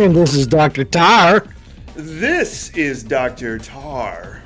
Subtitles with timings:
[0.00, 0.84] And this is Dr.
[0.84, 1.46] Tarr.
[1.94, 3.58] This is Dr.
[3.58, 4.42] Tarr.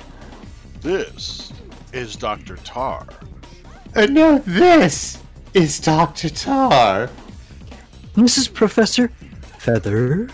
[0.81, 1.53] This
[1.93, 2.57] is Dr.
[2.57, 3.07] Tarr.
[3.95, 5.17] And now this
[5.53, 6.27] is Dr.
[6.29, 7.09] Tarr.
[8.15, 9.07] This is Professor
[9.57, 10.27] Fether.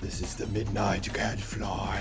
[0.00, 2.00] This is the Midnight Gadfly.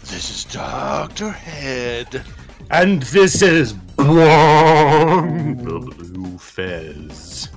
[0.00, 1.30] This is Dr.
[1.30, 2.24] Head.
[2.72, 7.48] And this is Bwong, the Bleu Fez.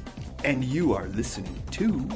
[0.44, 2.08] And you are listening to.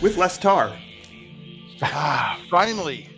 [0.00, 0.76] With less tar.
[1.82, 3.13] Ah, finally.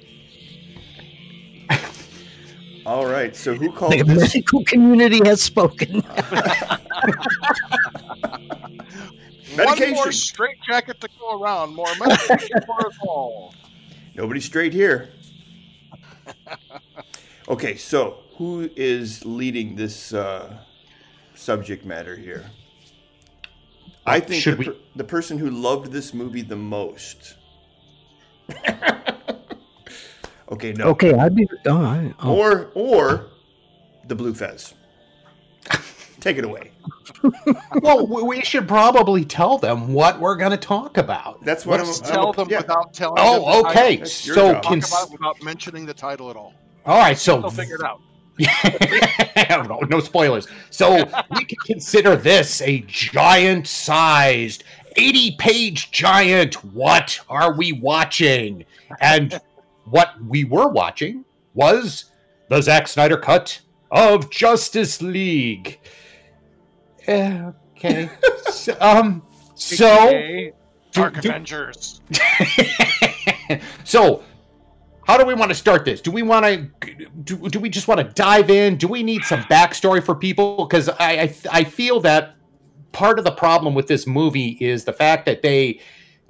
[2.86, 4.32] All right, so who called The this?
[4.34, 6.02] medical community has spoken.
[9.56, 11.74] One more straight jacket to go around.
[11.74, 13.52] More medication for us all.
[14.14, 15.08] Nobody straight here.
[17.48, 20.56] Okay, so who is leading this uh,
[21.34, 22.44] subject matter here?
[24.06, 27.34] I think Should the, we- per- the person who loved this movie the most.
[30.50, 30.86] okay, no.
[30.88, 31.48] okay, I'd be.
[31.66, 32.36] Oh, I, oh.
[32.36, 33.26] Or or
[34.06, 34.74] the bleu fez.
[36.20, 36.72] Take it away.
[37.82, 41.44] well, we- we should probably tell them what we're going to talk about.
[41.44, 42.06] That's what Let's I'm.
[42.08, 42.58] tell I'm- them yeah.
[42.58, 43.16] without telling.
[43.18, 43.96] Oh, the okay.
[43.96, 44.06] title.
[44.06, 44.62] So, job.
[44.62, 46.54] Talk cons- about without mentioning the title at all.
[46.84, 47.18] all right.
[47.18, 48.00] So, They'll figure it out.
[49.68, 50.46] no, no spoilers.
[50.70, 50.96] So
[51.34, 54.62] we can consider this a giant-sized,
[54.96, 56.62] eighty-page giant.
[56.74, 58.64] What are we watching?
[59.00, 59.40] And
[59.86, 61.24] what we were watching
[61.54, 62.06] was
[62.48, 63.60] the Zack Snyder cut
[63.90, 65.80] of Justice League.
[67.06, 68.08] Eh, Okay.
[68.50, 69.22] so, um.
[69.54, 70.50] So.
[70.92, 72.00] Dark do- Avengers.
[73.84, 74.22] so
[75.06, 77.86] how do we want to start this do we want to do, do we just
[77.86, 81.64] want to dive in do we need some backstory for people because I, I i
[81.64, 82.34] feel that
[82.92, 85.80] part of the problem with this movie is the fact that they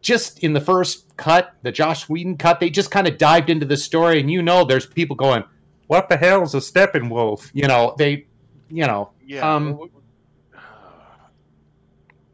[0.07, 3.67] just in the first cut the joss whedon cut they just kind of dived into
[3.67, 5.43] the story and you know there's people going
[5.89, 8.25] what the hell is a steppenwolf you know they
[8.71, 9.55] you know Yeah.
[9.55, 9.91] Um, well,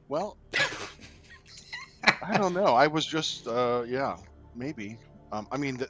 [0.09, 0.37] well,
[2.23, 2.75] I don't know.
[2.75, 4.17] I was just, uh, yeah,
[4.55, 4.99] maybe.
[5.33, 5.89] Um, I mean, the,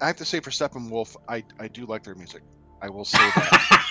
[0.00, 2.42] I have to say for Steppenwolf, I I do like their music.
[2.80, 3.84] I will say that.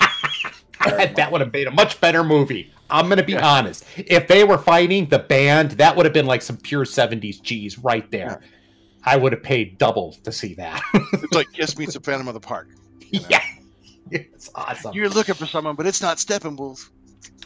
[0.85, 2.71] that would have made a much better movie.
[2.89, 3.45] I'm gonna be Yeah.
[3.47, 3.83] honest.
[3.97, 7.77] If they were fighting the band, that would have been like some pure '70s G's
[7.79, 8.41] right there.
[9.03, 10.81] I would have paid double to see that.
[10.93, 12.69] it's like Kiss meets the Phantom of the Park.
[13.09, 13.27] You know?
[13.29, 13.41] yeah,
[14.11, 14.93] it's awesome.
[14.93, 16.89] You're looking for someone, but it's not Steppenwolf.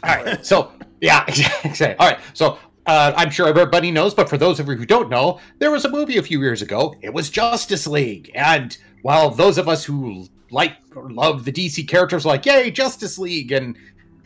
[0.02, 1.24] All right, so yeah,
[1.64, 1.94] exactly.
[1.98, 5.08] All right, so uh, I'm sure everybody knows, but for those of you who don't
[5.08, 6.96] know, there was a movie a few years ago.
[7.00, 11.88] It was Justice League, and while those of us who like or love the DC
[11.88, 13.76] characters, like, yay, Justice League, and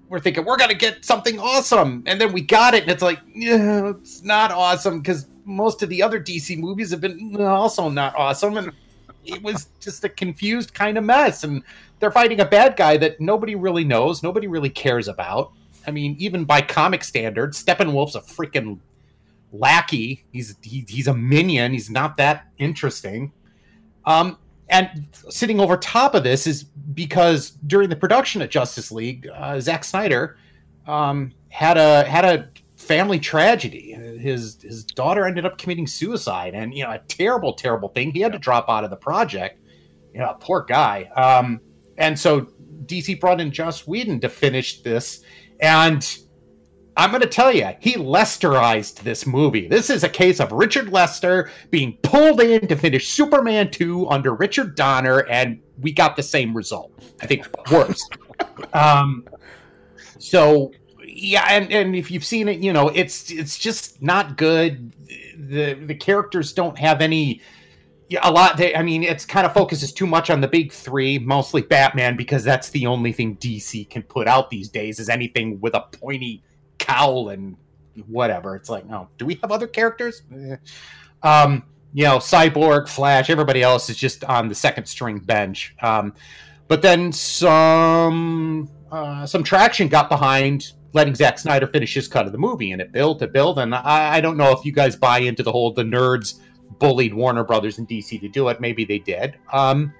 [0.09, 3.21] we're thinking we're gonna get something awesome, and then we got it, and it's like,
[3.35, 8.15] yeah, it's not awesome because most of the other DC movies have been also not
[8.17, 8.73] awesome, and
[9.25, 11.63] it was just a confused kind of mess, and
[11.99, 15.53] they're fighting a bad guy that nobody really knows, nobody really cares about.
[15.87, 18.81] I mean, even by comic standards, Steppenwolf's a freaking
[19.53, 20.25] lackey.
[20.33, 21.73] He's he, he's a minion.
[21.73, 23.33] He's not that interesting.
[24.05, 29.29] Um, and sitting over top of this is because during the production of Justice League,
[29.33, 30.39] uh, Zack Snyder
[30.87, 33.93] um, had a had a family tragedy.
[33.93, 38.13] His his daughter ended up committing suicide, and you know a terrible, terrible thing.
[38.13, 39.61] He had to drop out of the project.
[40.13, 41.05] You know, poor guy.
[41.17, 41.61] Um,
[41.99, 42.49] and so
[42.87, 45.23] DC brought in Joss Whedon to finish this,
[45.61, 46.19] and
[46.97, 49.69] I'm going to tell you, he Lesterized this movie.
[49.69, 54.35] This is a case of Richard Lester being pulled in to finish Superman 2 under
[54.35, 56.93] Richard Donner, and we got the same result.
[57.21, 58.03] I think worse.
[58.73, 59.29] um,
[60.19, 60.73] so
[61.05, 64.93] yeah, and, and if you've seen it, you know it's it's just not good.
[65.37, 67.43] The the characters don't have any.
[68.09, 68.57] Yeah, a lot.
[68.57, 72.17] They, I mean, it's kind of focuses too much on the big three, mostly Batman,
[72.17, 75.01] because that's the only thing DC can put out these days.
[75.01, 76.43] Is anything with a pointy
[76.79, 77.57] cowl and
[78.07, 78.57] whatever.
[78.57, 80.23] It's like, no, do we have other characters?
[80.35, 80.57] Eh.
[81.23, 85.75] Um, you know, Cyborg, Flash, everybody else is just on the second string bench.
[85.81, 86.15] Um,
[86.69, 92.33] but then some uh, some traction got behind letting Zack Snyder finish his cut of
[92.33, 94.97] the movie, and it built, it built, and I, I don't know if you guys
[94.97, 96.41] buy into the whole the nerds
[96.79, 98.61] bullied Warner Brothers and DC to do it.
[98.61, 99.37] Maybe they did.
[99.53, 99.93] Um,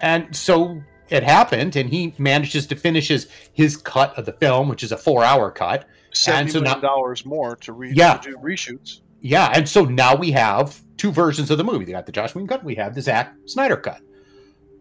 [0.00, 4.68] and so it happened, and he manages to finish his, his cut of the film,
[4.68, 5.88] which is a four hour cut.
[6.16, 8.16] Seventy so million now- dollars more to, re- Yeah.
[8.18, 9.00] to do reshoots.
[9.20, 11.84] Yeah, and so now we have two versions of the movie.
[11.84, 14.00] We got the Joss Whedon cut, we have the Zack Snyder cut.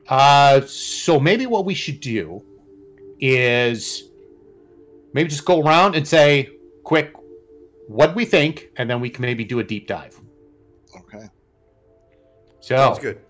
[0.08, 2.44] Uh, so maybe what we should do
[3.20, 4.04] is
[5.14, 6.50] maybe just go around and say,
[6.84, 7.14] quick,
[7.88, 10.20] what we think, and then we can maybe do a deep dive.
[10.96, 11.26] Okay.
[12.60, 13.22] So Sounds good.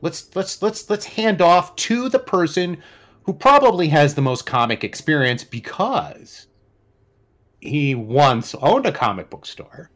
[0.00, 2.78] let's let's let's let's hand off to the person
[3.24, 6.46] who probably has the most comic experience because
[7.60, 9.90] he once owned a comic book store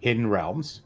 [0.00, 0.82] hidden realms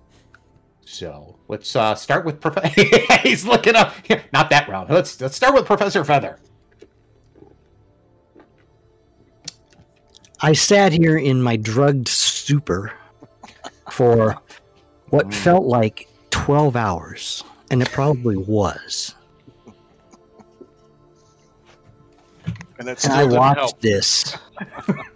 [0.84, 2.82] so let's uh start with professor
[3.22, 3.94] he's looking up
[4.32, 6.38] not that round let's let's start with professor fether
[10.44, 12.92] I sat here in my drugged stupor
[13.92, 14.36] for
[15.10, 15.34] what Mm.
[15.34, 19.14] felt like 12 hours, and it probably was.
[22.78, 23.80] And that And still I watched help.
[23.80, 24.36] this.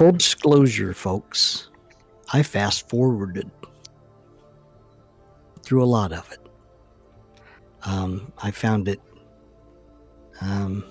[0.00, 1.68] Full disclosure, folks,
[2.32, 3.50] I fast forwarded
[5.62, 6.38] through a lot of it.
[7.82, 8.98] Um, I found it
[10.40, 10.86] um,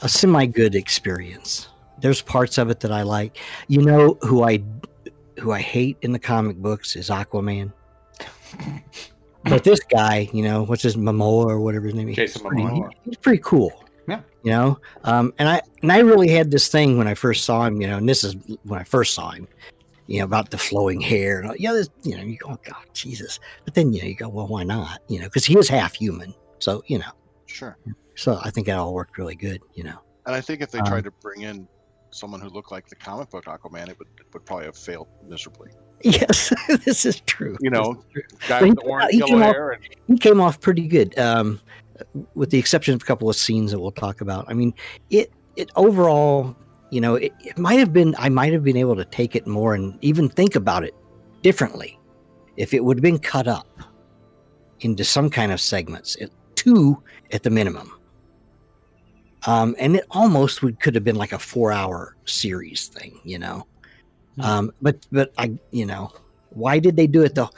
[0.00, 1.66] a semi good experience.
[1.98, 3.38] There's parts of it that I like.
[3.66, 4.62] You know who I
[5.40, 7.72] who I hate in the comic books is Aquaman.
[9.42, 12.14] but this guy, you know, what's his Momoa or whatever his name is?
[12.14, 12.90] Jason he's pretty- Momoa.
[13.06, 13.72] he's pretty cool.
[14.10, 14.20] Yeah.
[14.42, 17.64] You know, um, and I and I really had this thing when I first saw
[17.64, 17.80] him.
[17.80, 19.46] You know, and this is when I first saw him.
[20.06, 21.38] You know about the flowing hair.
[21.38, 23.38] And all, yeah, this, you know, you go, oh God, Jesus.
[23.64, 25.00] But then you know, you go, well, why not?
[25.08, 26.34] You know, because he is half human.
[26.58, 27.12] So you know,
[27.46, 27.76] Sure.
[28.16, 29.60] so I think that all worked really good.
[29.74, 29.98] You know.
[30.26, 31.68] And I think if they Um, tried to bring in
[32.10, 35.06] someone who looked like the comic book Aquaman, it would, it would probably have failed
[35.28, 35.70] miserably.
[36.02, 36.50] Yes,
[36.86, 37.58] this is true.
[37.60, 38.22] You know, true.
[38.48, 40.88] Guy he- with the orange he yellow came off- hair and he came off pretty
[40.88, 41.60] good, um,
[42.34, 44.44] with the exception of a couple of scenes that we'll talk about.
[44.48, 44.74] I mean,
[45.10, 46.56] it it overall,
[46.90, 49.46] you know, it, it might have been I might have been able to take it
[49.46, 50.94] more and even think about it
[51.42, 51.98] differently
[52.56, 53.66] if it would have been cut up
[54.80, 57.02] into some kind of segments, it, two
[57.32, 57.90] at the minimum.
[59.46, 63.38] Um, and it almost would could have been like a four hour series thing, you
[63.38, 63.66] know.
[64.36, 64.42] Hmm.
[64.42, 66.12] Um, but but I you know
[66.50, 67.50] why did they do it though?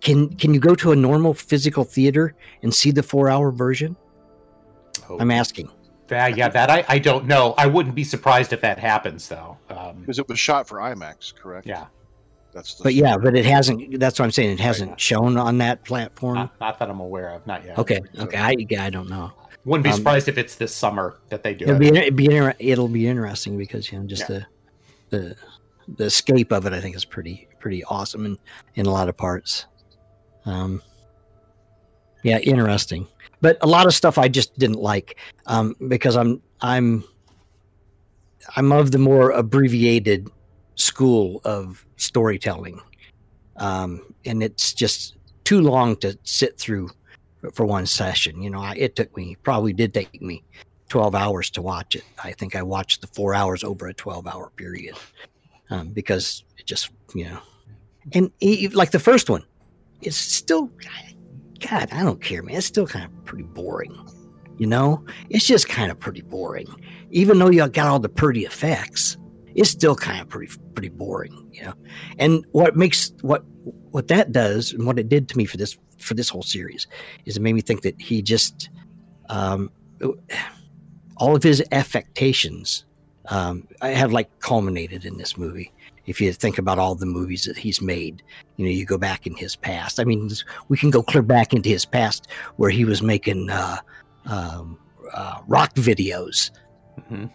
[0.00, 3.96] Can can you go to a normal physical theater and see the four hour version?
[5.18, 5.70] I'm asking.
[6.08, 9.58] That- yeah that I, I don't know i wouldn't be surprised if that happens though
[9.68, 11.66] um, because it was shot for IMAX, correct?
[11.66, 11.84] yeah
[12.54, 14.00] That's the But yeah, but it hasn't.
[14.00, 14.52] That's what I'm saying.
[14.52, 16.36] It hasn't shown on that platform.
[16.36, 18.38] not, not that i'm aware of not yet Okay, okay.
[18.38, 19.32] I, yeah, I don't know.
[19.66, 22.10] wouldn't be Um, surprised if it's this summer that they do It'll it be it'll
[22.16, 24.44] be, inter- it'll be interesting because you know just Yeah.
[25.10, 25.36] the the
[25.98, 26.72] the escape of it.
[26.72, 28.38] I think is pretty pretty awesome in
[28.76, 29.66] in a lot of parts.
[30.44, 30.82] Um,
[32.22, 33.06] yeah, interesting.
[33.40, 37.04] But a lot of stuff I just didn't like um, because I'm I'm
[38.56, 40.28] I'm of the more abbreviated
[40.74, 42.80] school of storytelling,
[43.56, 46.90] um, and it's just too long to sit through
[47.52, 48.42] for one session.
[48.42, 50.42] You know, I, it took me probably did take me
[50.88, 52.04] 12 hours to watch it.
[52.22, 54.96] I think I watched the four hours over a 12 hour period
[55.70, 57.38] um, because it just, you know,
[58.12, 59.44] and e- like the first one,
[60.02, 60.70] it's still,
[61.60, 62.56] God, I don't care, man.
[62.56, 63.96] It's still kind of pretty boring.
[64.58, 66.66] You know, it's just kind of pretty boring.
[67.10, 69.16] Even though you got all the pretty effects,
[69.54, 71.48] it's still kind of pretty pretty boring.
[71.52, 71.74] You know,
[72.18, 73.44] and what makes what
[73.90, 76.86] what that does and what it did to me for this for this whole series
[77.24, 78.70] is it made me think that he just
[79.28, 79.70] um,
[81.16, 82.84] all of his affectations
[83.26, 85.72] um, have like culminated in this movie.
[86.08, 88.22] If you think about all the movies that he's made,
[88.56, 90.00] you know, you go back in his past.
[90.00, 90.30] I mean,
[90.68, 93.76] we can go clear back into his past where he was making uh,
[94.24, 94.78] um,
[95.12, 96.50] uh, rock videos.
[96.98, 97.30] Mhm.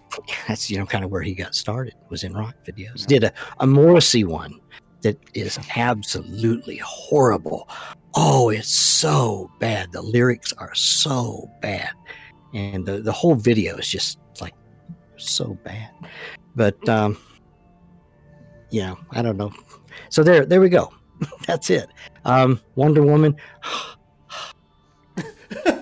[0.47, 3.05] That's you know kind of where he got started was in rock videos.
[3.05, 4.59] Did a, a Morrissey one
[5.03, 7.69] that is absolutely horrible.
[8.15, 9.91] Oh, it's so bad.
[9.91, 11.91] The lyrics are so bad,
[12.53, 14.55] and the the whole video is just like
[15.17, 15.91] so bad.
[16.55, 17.17] But um,
[18.73, 19.53] you know, I don't know.
[20.09, 20.91] So there, there we go.
[21.47, 21.87] That's it.
[22.25, 23.35] Um, Wonder Woman.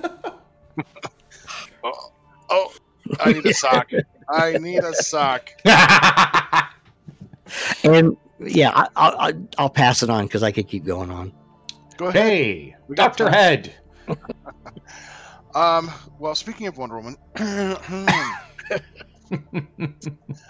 [1.83, 2.11] Oh,
[2.49, 2.73] oh,
[3.19, 3.89] I need a sock.
[4.29, 5.49] I need a sock.
[7.83, 11.33] And yeah, I, I, I- I'll pass it on because I could keep going on.
[11.97, 12.21] Go ahead.
[12.23, 13.33] hey We dr time.
[13.33, 13.73] head
[15.55, 17.15] Um, well, speaking of Wonder Woman,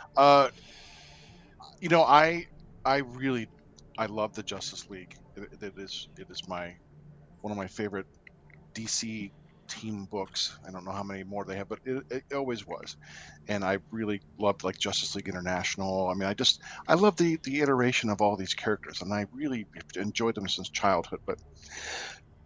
[0.17, 0.49] uh,
[1.81, 2.45] you know, I
[2.85, 3.49] I really
[3.97, 5.13] I love the Justice League.
[5.35, 6.75] It, it is it is my
[7.41, 8.07] one of my favorite
[8.75, 9.33] DC
[9.69, 10.57] team books.
[10.67, 12.95] I don't know how many more they have, but it, it always was.
[13.47, 16.09] And I really loved like Justice League International.
[16.09, 19.25] I mean, I just I love the the iteration of all these characters, and I
[19.33, 21.19] really enjoyed them since childhood.
[21.25, 21.39] But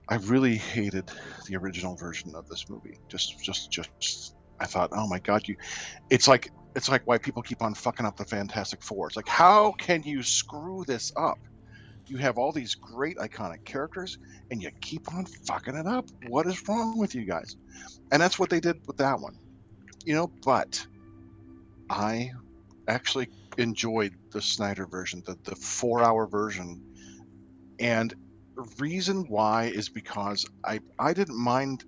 [0.10, 1.12] I really hated
[1.48, 2.98] the original version of this movie.
[3.10, 5.56] Just just just I thought, oh my god, you
[6.10, 9.08] it's like it's like why people keep on fucking up the Fantastic Four.
[9.08, 11.40] It's like how can you screw this up?
[12.08, 14.18] You have all these great iconic characters
[14.52, 16.06] and you keep on fucking it up.
[16.28, 17.56] What is wrong with you guys?
[18.12, 19.36] And that's what they did with that one.
[20.06, 20.86] You know, but
[21.90, 22.32] I
[22.88, 26.82] actually enjoyed the Snyder version, the, the four hour version.
[27.80, 28.14] And
[28.56, 31.86] the reason why is because I, I didn't mind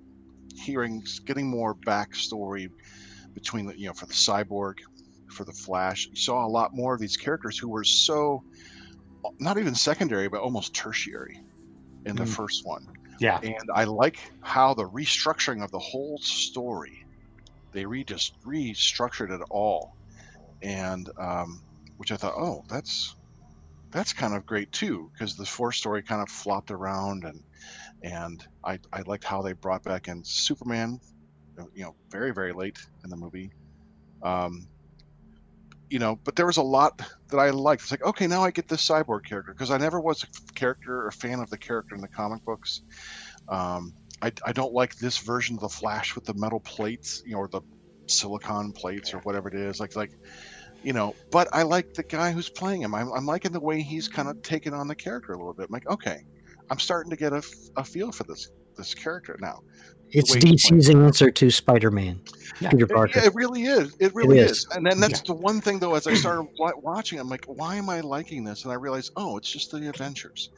[0.56, 2.70] hearing, getting more backstory
[3.38, 4.76] between the, you know, for the cyborg,
[5.32, 6.08] for the Flash.
[6.12, 8.44] You saw a lot more of these characters who were so,
[9.40, 11.38] not even secondary, but almost tertiary
[12.06, 12.28] in the Mm.
[12.28, 12.88] first one.
[13.20, 13.42] Yeah.
[13.42, 16.98] And I like how the restructuring of the whole story,
[17.74, 19.92] they re just restructured it all,
[20.64, 21.62] and um,
[21.98, 23.16] which I thought, oh, that's
[23.92, 27.44] that's kind of great too, because the fourth story kind of flopped around, and
[28.04, 31.00] and I I liked how they brought back in Superman,
[31.74, 33.52] you know, very very late in the movie.
[34.24, 34.68] Um,
[35.90, 37.84] you know, but there was a lot that I liked.
[37.84, 41.06] It's like, okay, now I get this cyborg character because I never was a character
[41.06, 42.82] or fan of the character in the comic books.
[43.48, 47.34] Um, I, I don't like this version of the Flash with the metal plates, you
[47.34, 47.62] know, or the
[48.08, 49.80] silicon plates or whatever it is.
[49.80, 50.12] Like, like,
[50.84, 52.94] you know, but I like the guy who's playing him.
[52.96, 55.68] I'm, I'm liking the way he's kind of taken on the character a little bit.
[55.70, 56.20] I'm like, okay,
[56.70, 57.44] I'm starting to get a,
[57.76, 59.60] a feel for this this character now.
[60.12, 62.20] It's DC's answer to Spider-Man.
[62.60, 62.70] Yeah.
[62.72, 63.20] Peter It- Parker.
[63.20, 63.96] Yeah, it really is.
[64.00, 64.52] It really is.
[64.52, 64.68] is.
[64.72, 67.90] And then that's the one thing, though, as I started watching, I'm like, why am
[67.90, 68.64] I liking this?
[68.64, 70.50] And I realized, oh, it's just the Avengers.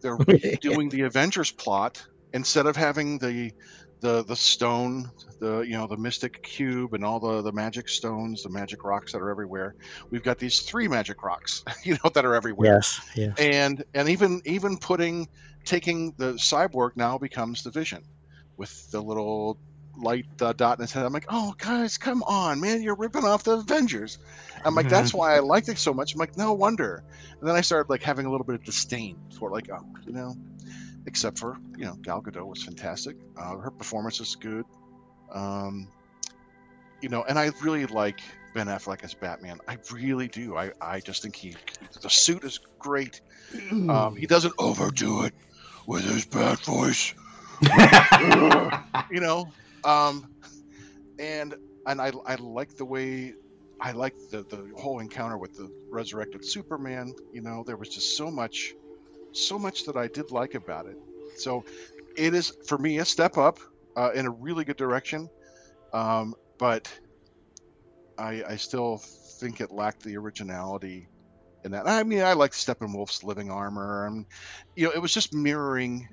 [0.00, 0.16] They're
[0.60, 3.52] doing the Avengers plot instead of having the
[4.00, 5.10] the the stone,
[5.40, 9.12] the you know the mystic cube, and all the the magic stones, the magic rocks
[9.12, 9.74] that are everywhere.
[10.10, 13.34] We've got these three magic rocks, you know, that are everywhere yes, yes.
[13.38, 15.28] and and even even putting
[15.64, 18.04] taking the cyborg now becomes the vision
[18.58, 19.56] with the little
[19.96, 21.06] light uh, dot in his head.
[21.06, 24.18] I'm like oh guys come on man you're ripping off the avengers.
[24.64, 26.14] I'm like that's why i liked it so much.
[26.14, 27.02] I'm like no wonder.
[27.40, 30.12] And then i started like having a little bit of disdain for like oh you
[30.12, 30.36] know
[31.06, 33.16] except for you know gal gadot was fantastic.
[33.36, 34.66] Uh, her performance is good.
[35.32, 35.88] Um
[37.00, 38.20] you know and i really like
[38.54, 39.58] ben affleck as batman.
[39.68, 40.56] I really do.
[40.56, 41.54] I i just think he
[42.02, 43.20] the suit is great.
[43.88, 45.34] Um, he doesn't overdo it
[45.86, 47.14] with his bad voice,
[49.10, 49.46] you know.
[49.84, 50.26] Um,
[51.18, 51.54] and
[51.86, 53.34] and I I like the way
[53.80, 57.14] I like the the whole encounter with the resurrected Superman.
[57.32, 58.74] You know, there was just so much,
[59.32, 60.98] so much that I did like about it.
[61.34, 61.64] So
[62.16, 63.58] it is for me a step up
[63.96, 65.30] uh, in a really good direction,
[65.92, 66.88] um, but
[68.18, 69.00] I I still
[69.40, 71.08] think it lacked the originality
[71.64, 71.86] in that.
[71.88, 74.26] I mean, I like Steppenwolf's living armor, and
[74.76, 76.08] you know, it was just mirroring.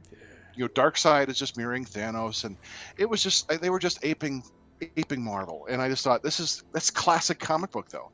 [0.55, 2.57] You know, Darkseid is just mirroring Thanos, and
[2.97, 4.43] it was just they were just aping
[4.97, 8.12] aping Marvel, and I just thought this is that's classic comic book though.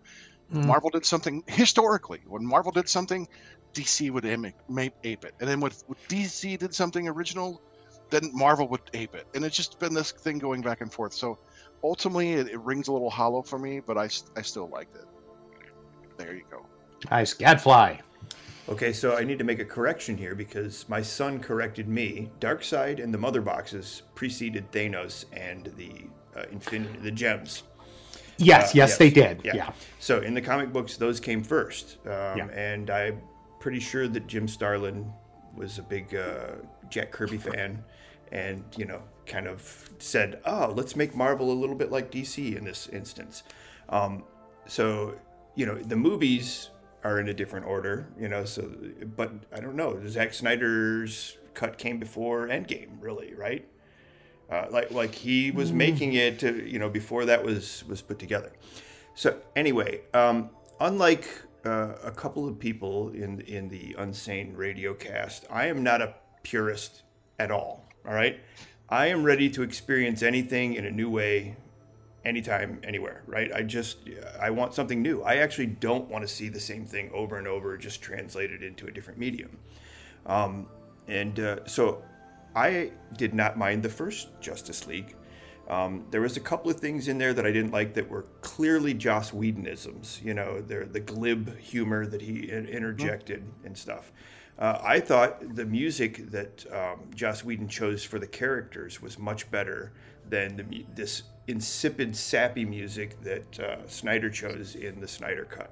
[0.53, 0.65] Mm.
[0.65, 2.21] Marvel did something historically.
[2.27, 3.27] When Marvel did something,
[3.73, 4.55] DC would aim it,
[5.03, 7.61] ape it, and then when, when DC did something original,
[8.09, 11.13] then Marvel would ape it, and it's just been this thing going back and forth.
[11.13, 11.39] So
[11.83, 15.05] ultimately, it, it rings a little hollow for me, but I I still liked it.
[16.17, 16.65] There you go.
[17.09, 17.33] Nice.
[17.33, 17.97] Gadfly.
[18.69, 22.29] Okay, so I need to make a correction here because my son corrected me.
[22.39, 26.05] Darkseid and the Mother Boxes preceded Thanos and the
[26.39, 27.63] uh, Infinity, the gems.
[28.37, 28.97] Yes, Uh, yes, yes.
[28.97, 29.41] they did.
[29.43, 29.55] Yeah.
[29.55, 29.73] Yeah.
[29.99, 32.47] So in the comic books, those came first, um, Yeah.
[32.53, 33.21] and I'm
[33.59, 35.11] pretty sure that Jim Starlin
[35.55, 36.53] was a big uh,
[36.89, 37.83] Jack Kirby fan,
[38.31, 42.55] and you know, kind of said, "Oh, let's make Marvel a little bit like DC
[42.55, 43.43] in this instance."
[43.89, 44.23] Um,
[44.65, 45.15] so
[45.55, 46.70] you know, the movies
[47.03, 48.45] are in a different order, you know.
[48.45, 48.69] So,
[49.15, 49.99] but I don't know.
[50.07, 53.67] Zack Snyder's cut came before Endgame, really, right?
[54.49, 58.19] Uh, like like he was making it, to, you know, before that was was put
[58.19, 58.51] together.
[59.15, 61.27] So anyway, um, unlike
[61.65, 66.15] uh, a couple of people in in the Unsane Radio cast, I am not a
[66.43, 67.03] purist
[67.39, 67.85] at all.
[68.05, 68.39] All right,
[68.89, 71.55] I am ready to experience anything in a new way,
[72.25, 73.23] anytime, anywhere.
[73.25, 73.51] Right?
[73.53, 73.97] I just
[74.39, 75.21] I want something new.
[75.23, 78.87] I actually don't want to see the same thing over and over, just translated into
[78.87, 79.57] a different medium.
[80.25, 80.67] Um,
[81.07, 82.03] and uh, so
[82.55, 85.15] I did not mind the first Justice League.
[85.69, 88.25] Um, there was a couple of things in there that I didn't like that were
[88.41, 90.19] clearly Joss Whedonisms.
[90.23, 94.11] You know, the the glib humor that he in- interjected and stuff.
[94.59, 99.49] Uh, I thought the music that um, Joss Whedon chose for the characters was much
[99.49, 99.93] better
[100.31, 105.71] than the, this insipid, sappy music that uh, Snyder chose in the Snyder Cut.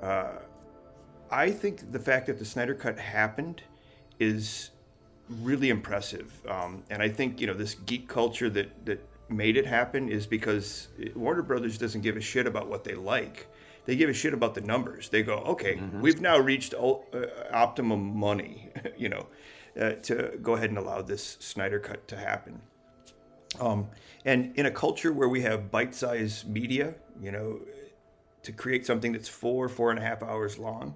[0.00, 0.38] Uh,
[1.30, 3.62] I think the fact that the Snyder Cut happened
[4.18, 4.70] is
[5.28, 9.66] really impressive, um, and I think you know this geek culture that that made it
[9.66, 13.46] happen is because Warner Brothers doesn't give a shit about what they like.
[13.86, 15.08] They give a shit about the numbers.
[15.08, 16.98] They go, okay, we've now reached uh,
[17.52, 19.26] optimum money, you know,
[19.80, 22.60] uh, to go ahead and allow this Snyder cut to happen.
[23.60, 23.88] Um,
[24.24, 27.60] and in a culture where we have bite-sized media, you know,
[28.42, 30.94] to create something that's four, four and a half hours long,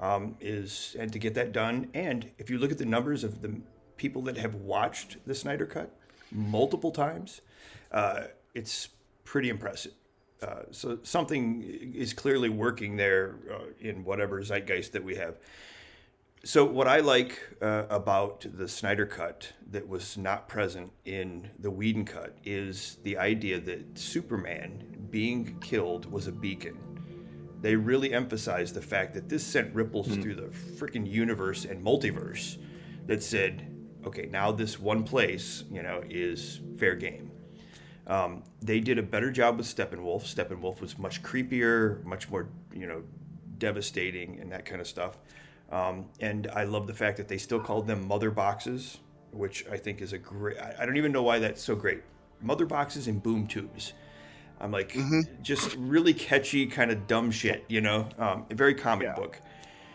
[0.00, 1.88] um, is and to get that done.
[1.94, 3.60] And if you look at the numbers of the
[3.96, 5.94] people that have watched the Snyder Cut
[6.32, 7.40] multiple times,
[7.92, 8.88] uh, it's
[9.24, 9.92] pretty impressive.
[10.42, 15.36] Uh, so something is clearly working there uh, in whatever zeitgeist that we have.
[16.44, 21.70] So what I like uh, about the Snyder cut that was not present in the
[21.70, 26.76] Whedon cut is the idea that Superman being killed was a beacon.
[27.60, 32.58] They really emphasized the fact that this sent ripples through the freaking universe and multiverse
[33.06, 33.72] that said,
[34.04, 37.30] okay, now this one place, you know, is fair game.
[38.08, 40.22] Um, they did a better job with Steppenwolf.
[40.22, 43.04] Steppenwolf was much creepier, much more, you know,
[43.58, 45.18] devastating and that kind of stuff.
[45.72, 48.98] Um, and I love the fact that they still called them mother boxes,
[49.32, 50.58] which I think is a great.
[50.60, 52.02] I don't even know why that's so great.
[52.40, 53.94] Mother boxes and boom tubes.
[54.60, 54.96] I'm like,
[55.42, 58.08] just really catchy, kind of dumb shit, you know.
[58.18, 59.14] Um, a very comic Yeah.
[59.14, 59.40] book.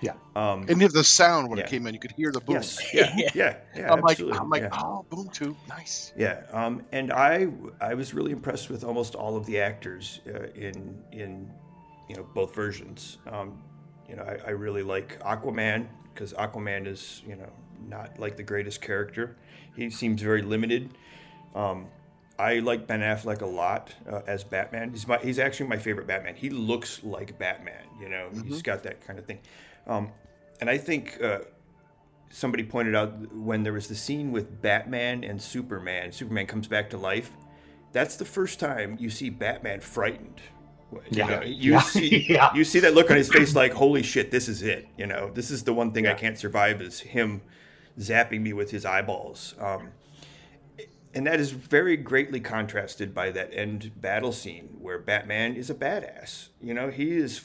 [0.01, 0.13] Yeah.
[0.35, 1.65] Um, And the sound when Yeah.
[1.65, 2.55] it came in, you could hear the boom.
[2.55, 2.79] yes.
[2.93, 3.15] Yeah.
[3.33, 3.57] Yeah.
[3.75, 3.91] Yeah.
[3.93, 4.69] I'm like, absolutely, I'm like, yeah.
[4.83, 6.11] oh, boom tube, nice.
[6.17, 7.47] Yeah, um, and I
[7.81, 11.49] I was really impressed with almost all of the actors uh, in in
[12.09, 13.17] you know both versions.
[13.31, 13.61] Um,
[14.09, 17.49] you know, I, I really like Aquaman because Aquaman is you know
[17.87, 19.35] not like the greatest character.
[19.75, 20.89] He seems very limited.
[21.55, 21.87] Um,
[22.39, 24.91] I like Ben Affleck a lot uh, as Batman.
[24.91, 26.35] He's my he's actually my favorite Batman.
[26.35, 27.83] He looks like Batman.
[27.99, 29.39] You know, he's got that kind of thing.
[29.87, 30.11] Um,
[30.59, 31.39] and I think uh,
[32.29, 36.89] somebody pointed out when there was the scene with Batman and Superman, Superman comes back
[36.91, 37.31] to life.
[37.91, 40.41] That's the first time you see Batman frightened.
[40.91, 41.25] You Yeah.
[41.27, 41.79] know, you Yeah.
[41.81, 42.53] see Yeah.
[42.55, 44.87] you see that look on his face like, holy shit, this is it.
[44.97, 47.41] You know, this is the one thing I can't survive is him
[47.99, 49.55] zapping me with his eyeballs.
[49.59, 49.89] Um,
[51.13, 55.75] and that is very greatly contrasted by that end battle scene where Batman is a
[55.75, 56.49] badass.
[56.61, 57.41] You know, he is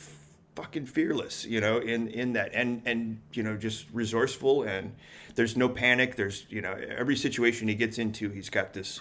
[0.55, 1.45] fucking fearless.
[1.47, 4.95] You know, in in that and and you know just resourceful and
[5.35, 6.17] there's no panic.
[6.17, 9.01] There's you know every situation he gets into, he's got this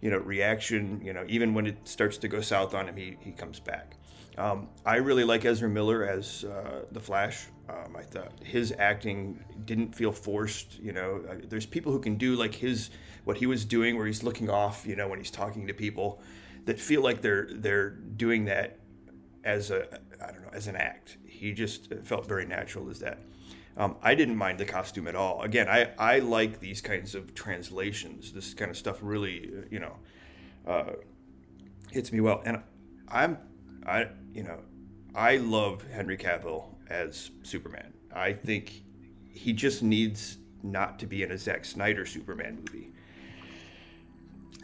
[0.00, 1.00] you know reaction.
[1.04, 3.96] You know, even when it starts to go south on him, he he comes back.
[4.36, 7.46] Um, I really like Ezra Miller as uh, the Flash.
[7.68, 10.78] Um, I thought his acting didn't feel forced.
[10.78, 12.90] You know, Uh, there's people who can do like his
[13.24, 14.86] what he was doing, where he's looking off.
[14.86, 16.22] You know, when he's talking to people,
[16.66, 18.78] that feel like they're they're doing that
[19.44, 21.18] as a I don't know as an act.
[21.26, 23.18] He just felt very natural as that.
[23.78, 25.40] Um, I didn't mind the costume at all.
[25.42, 28.32] Again, I, I like these kinds of translations.
[28.32, 29.96] This kind of stuff really, uh, you know,
[30.66, 30.92] uh,
[31.92, 32.42] hits me well.
[32.44, 32.60] And
[33.06, 33.38] I'm,
[33.86, 34.58] I, you know,
[35.14, 37.94] I love Henry Cavill as Superman.
[38.12, 38.82] I think
[39.32, 42.92] he just needs not to be in a Zack Snyder Superman movie.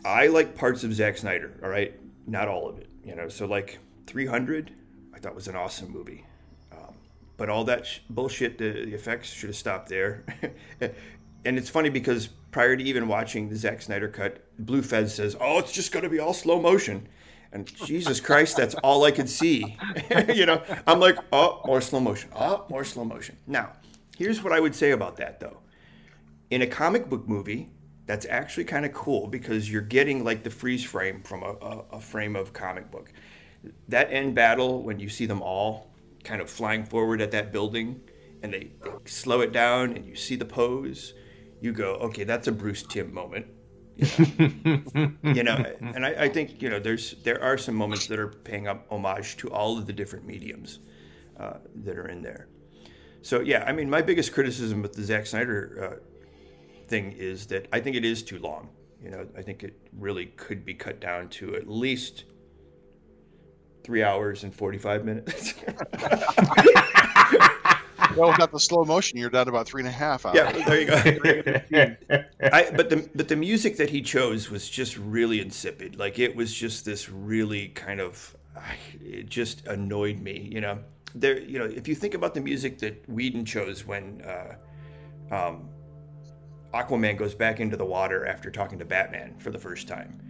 [0.05, 1.95] I like parts of Zack Snyder, all right?
[2.27, 3.29] Not all of it, you know.
[3.29, 4.73] So, like 300,
[5.15, 6.25] I thought was an awesome movie.
[7.37, 10.25] But all that sh- bullshit, the, the effects should have stopped there.
[11.45, 15.37] and it's funny because prior to even watching the Zack Snyder cut, Bleu Fez says,
[15.41, 17.09] "Oh, it's just going to be all slow motion."
[17.53, 19.77] And Jesus Christ, that's all I could see.
[20.35, 22.31] you know, I'm like, "Oh, more slow motion.
[22.35, 23.73] Oh, more slow motion." Now,
[24.17, 25.59] here's what I would say about that, though.
[26.51, 27.71] In a comic book movie,
[28.07, 31.85] that's actually kind of cool because you're getting like the freeze frame from a, a,
[31.93, 33.13] a frame of comic book.
[33.89, 35.94] That end battle, when you see them all
[36.25, 38.01] kind of flying forward at that building
[38.43, 41.15] and they, they slow it down and you see the pose,
[41.61, 43.47] you go, okay, that's a Bruce Timm moment.
[43.97, 48.27] you know, and I, I think you know there's there are some moments that are
[48.27, 50.81] paying up homage to all of the different mediums
[51.39, 52.49] uh, that are in there.
[53.23, 57.69] So yeah, I mean, my biggest criticism with the Zack Snyder uh, thing is that
[57.73, 58.69] I think it is too long.
[59.01, 62.25] You know, I think it really could be cut down to at least
[63.85, 65.55] three hours and forty-five minutes.
[68.17, 70.37] Well, without the slow motion, you're down about three and a half hours.
[70.37, 71.97] yeah, there you go.
[72.53, 75.99] I, but the but the music that he chose was just really insipid.
[75.99, 78.37] Like it was just this really kind of,
[79.03, 80.49] it just annoyed me.
[80.53, 80.79] You know,
[81.15, 84.55] there, you know, if you think about the music that Whedon chose when uh,
[85.35, 85.69] um,
[86.73, 90.21] Aquaman goes back into the water after talking to Batman for the first time,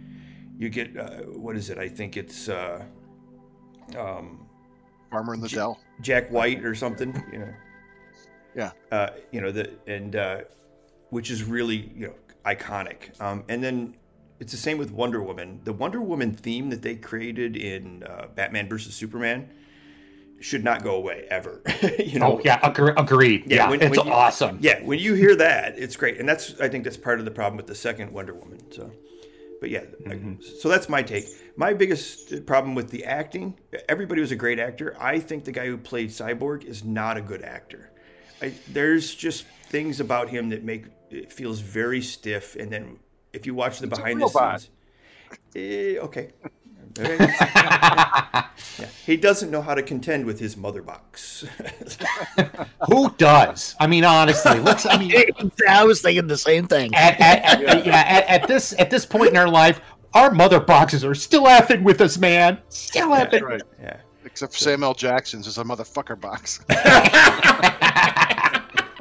[0.57, 1.77] you get uh, what is it?
[1.77, 2.83] I think it's uh,
[3.97, 4.45] um,
[5.11, 5.79] Farmer in the Dell.
[6.01, 7.13] Jack White or something.
[7.31, 7.53] You know.
[8.55, 8.71] Yeah.
[8.91, 10.41] Uh, you know the and uh,
[11.09, 12.13] which is really you know
[12.45, 13.19] iconic.
[13.21, 13.95] Um, and then
[14.39, 15.61] it's the same with Wonder Woman.
[15.63, 19.49] The Wonder Woman theme that they created in uh, Batman versus Superman
[20.41, 21.61] should not go away ever.
[21.99, 22.33] you know.
[22.37, 23.43] Oh yeah, agree, agreed.
[23.47, 24.57] Yeah, Yeah, when- it's when you- awesome.
[24.61, 27.31] Yeah, when you hear that, it's great, and that's I think that's part of the
[27.31, 28.59] problem with the second Wonder Woman.
[28.71, 28.91] So,
[29.61, 30.21] but yeah, like,
[30.59, 31.25] so that's my take.
[31.55, 34.95] My biggest problem with the acting, everybody was a great actor.
[34.99, 37.91] I think the guy who played Cyborg is not a good actor.
[38.41, 42.99] I, there's just things about him that make it feels very stiff, and then
[43.33, 44.69] if you watch the a behind the scenes,
[45.55, 46.31] eh, okay.
[46.99, 48.45] yeah.
[49.05, 51.45] He doesn't know how to contend with his mother box.
[52.89, 53.75] Who does?
[53.79, 54.85] I mean, honestly, let's.
[54.85, 55.13] I mean,
[55.69, 56.93] I was thinking the same thing.
[56.95, 59.81] at, at, at, yeah, at, at this at this point in our life,
[60.13, 62.59] our mother boxes are still effing with us, man.
[62.69, 63.25] Still Yeah.
[63.25, 63.31] effing.
[63.31, 63.61] That's right.
[63.81, 63.97] yeah.
[64.23, 66.59] Except for Samuel Jackson's is a motherfucker box.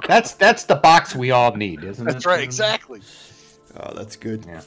[0.07, 2.13] that's that's the box we all need, isn't it?
[2.13, 2.45] That's right, mm-hmm.
[2.45, 3.01] exactly.
[3.81, 4.45] Oh, that's good.
[4.47, 4.61] Yeah.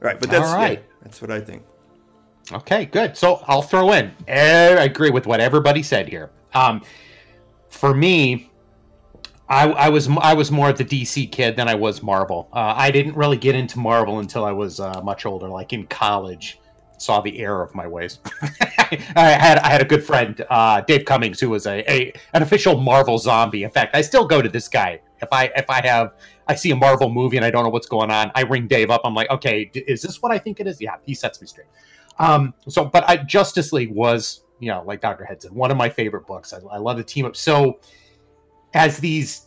[0.00, 0.78] Right, but that's All right.
[0.78, 1.64] yeah, that's what I think.
[2.52, 3.16] Okay, good.
[3.16, 4.12] So I'll throw in.
[4.28, 6.30] eh, I agree with what everybody said here.
[6.54, 6.82] Um,
[7.68, 8.50] for me,
[9.48, 12.48] I, I was I was more of the DC kid than I was Marvel.
[12.52, 15.86] Uh, I didn't really get into Marvel until I was uh, much older, like in
[15.86, 16.58] college.
[16.96, 18.20] Saw the error of my ways.
[19.16, 22.42] I had I had a good friend, uh, Dave Cummings, who was a, a an
[22.42, 23.64] official Marvel zombie.
[23.64, 26.12] In fact, I still go to this guy if I if I have
[26.46, 28.30] I see a Marvel movie and I don't know what's going on.
[28.34, 29.00] I ring Dave up.
[29.04, 30.80] I'm like, okay, is this what I think it is?
[30.80, 31.66] Yeah, he sets me straight.
[32.18, 35.24] Um, so, but I, Justice League was, you know, like Dr.
[35.24, 36.52] Head said, one of my favorite books.
[36.52, 37.36] I, I love the team up.
[37.36, 37.80] So,
[38.72, 39.46] as these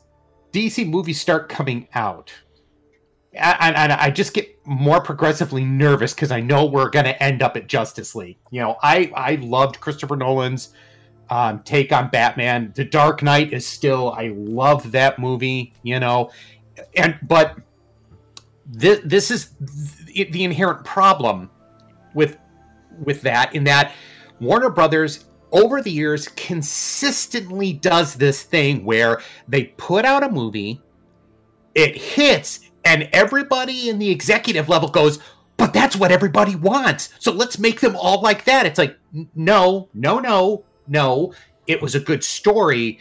[0.52, 2.34] DC movies start coming out,
[3.34, 7.44] and, and I just get more progressively nervous because I know we're going to end
[7.44, 8.38] up at Justice League.
[8.52, 10.74] You know, I I loved Christopher Nolan's
[11.30, 12.72] um, take on Batman.
[12.76, 15.74] The Dark Knight is still I love that movie.
[15.84, 16.32] You know,
[16.96, 17.58] and but
[18.66, 19.54] this this is
[20.06, 21.50] the, the inherent problem
[22.14, 22.38] with
[23.04, 23.94] with that in that
[24.40, 30.82] Warner Brothers over the years consistently does this thing where they put out a movie,
[31.74, 35.20] it hits, and everybody in the executive level goes,
[35.58, 37.14] but that's what everybody wants.
[37.20, 38.66] So let's make them all like that.
[38.66, 38.98] It's like,
[39.36, 41.34] no, no, no, no.
[41.66, 43.00] It was a good story.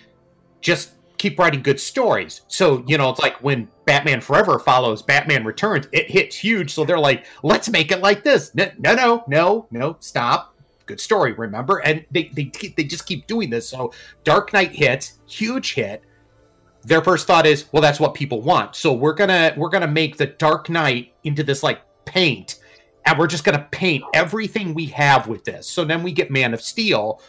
[0.61, 2.43] Just keep writing good stories.
[2.49, 6.73] So, you know, it's like when Batman Forever follows Batman Returns, it hits huge.
[6.73, 8.55] So they're like, let's make it like this.
[8.55, 10.55] No, no, no, no, no, stop.
[10.87, 11.79] Good story, remember?
[11.79, 13.69] And they, they, they just keep doing this.
[13.69, 13.93] So
[14.25, 16.03] Dark Knight hits, huge hit.
[16.85, 18.77] Their first thought is, well, that's what people want.
[18.77, 22.61] So we're gonna we're gonna make the Dark Knight into this like paint,
[23.05, 25.69] and we're just gonna paint everything we have with this.
[25.69, 27.21] So then we get Man of Steel,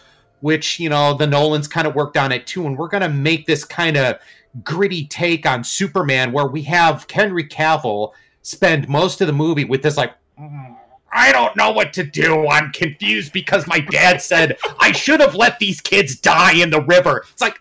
[0.42, 3.46] which you know the Nolans kind of worked on it too, and we're gonna make
[3.46, 4.18] this kind of
[4.64, 9.82] gritty take on Superman, where we have Henry Cavill spend most of the movie with
[9.84, 10.14] this like.
[10.40, 10.76] "Mm,
[11.12, 12.48] I don't know what to do.
[12.48, 16.82] I'm confused because my dad said I should have let these kids die in the
[16.82, 17.24] river.
[17.32, 17.60] It's like,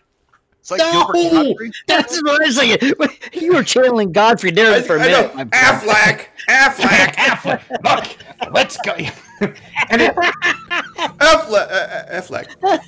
[0.59, 1.09] It's like No!
[1.13, 2.93] Gilbert That's what I was thinking.
[3.41, 5.05] You were channeling Gottfried there for a know.
[5.05, 5.35] minute.
[5.35, 5.51] my friend.
[5.53, 8.95] Affleck, Affleck, Affleck, look, let's go.
[9.41, 12.79] And it, Affleck, uh, Affleck.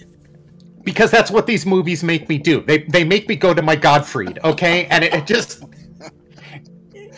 [0.83, 2.61] because that's what these movies make me do.
[2.61, 4.85] They they make me go to my Gottfried, okay?
[4.85, 5.63] And it, it just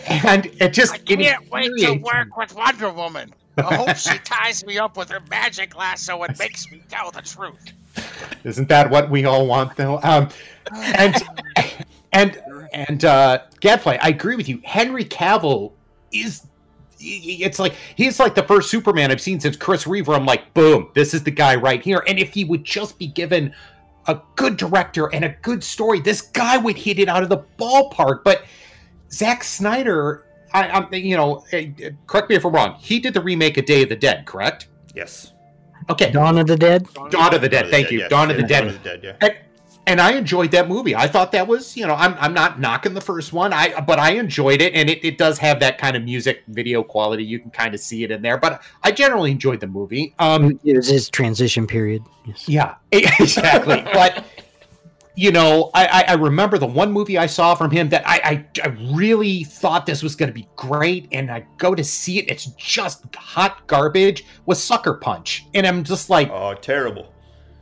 [0.08, 3.34] and it just I can't wait to work with Wonder Woman.
[3.58, 7.22] I hope she ties me up with her magic lasso and makes me tell the
[7.22, 7.74] truth.
[8.44, 10.00] Isn't that what we all want, though?
[10.04, 10.30] Um,
[10.74, 11.16] and
[12.14, 12.42] and
[12.74, 14.62] and uh, Gadfly, I agree with you.
[14.64, 15.74] Henry Cavill
[16.12, 16.48] is.
[17.04, 20.10] It's like he's like the first Superman I've seen since Chris Reeve.
[20.10, 22.04] I'm like, boom, this is the guy right here.
[22.08, 23.54] And if he would just be given
[24.08, 27.44] a good director and a good story, this guy would hit it out of the
[27.58, 28.24] ballpark.
[28.24, 28.44] But
[29.12, 32.76] Zack Snyder, I, I'm, you know, eh, eh, correct me if I'm wrong.
[32.80, 34.68] He did the remake of Day of the Dead, correct?
[34.96, 35.34] Yes.
[35.90, 36.88] Okay, Dawn of the Dead.
[37.10, 37.70] Dawn of the Dead.
[37.70, 38.10] Thank you, yes.
[38.10, 38.62] Dawn of the Dead.
[38.62, 39.28] Dawn of the Dead, yeah.
[39.28, 39.36] and
[40.00, 40.96] I enjoyed that movie.
[40.96, 43.98] I thought that was, you know, I'm I'm not knocking the first one, I but
[44.00, 47.24] I enjoyed it, and it, it does have that kind of music video quality.
[47.24, 50.14] You can kind of see it in there, but I generally enjoyed the movie.
[50.20, 52.04] Um, It was his transition period.
[52.26, 52.48] Yes.
[52.48, 53.82] yeah, exactly.
[53.92, 54.24] but
[55.16, 58.46] you know, I, I I remember the one movie I saw from him that I
[58.64, 62.20] I, I really thought this was going to be great, and I go to see
[62.20, 64.24] it, it's just hot garbage.
[64.46, 67.12] Was Sucker Punch, and I'm just like, Oh, terrible.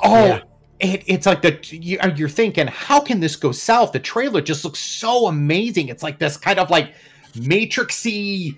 [0.04, 0.42] oh Yeah.
[0.80, 3.92] It, it's like the you- uh, you're thinking, how can this go south?
[3.92, 5.89] The trailer just looks so amazing.
[5.89, 6.94] It's like this kind of like
[7.36, 8.58] matrixy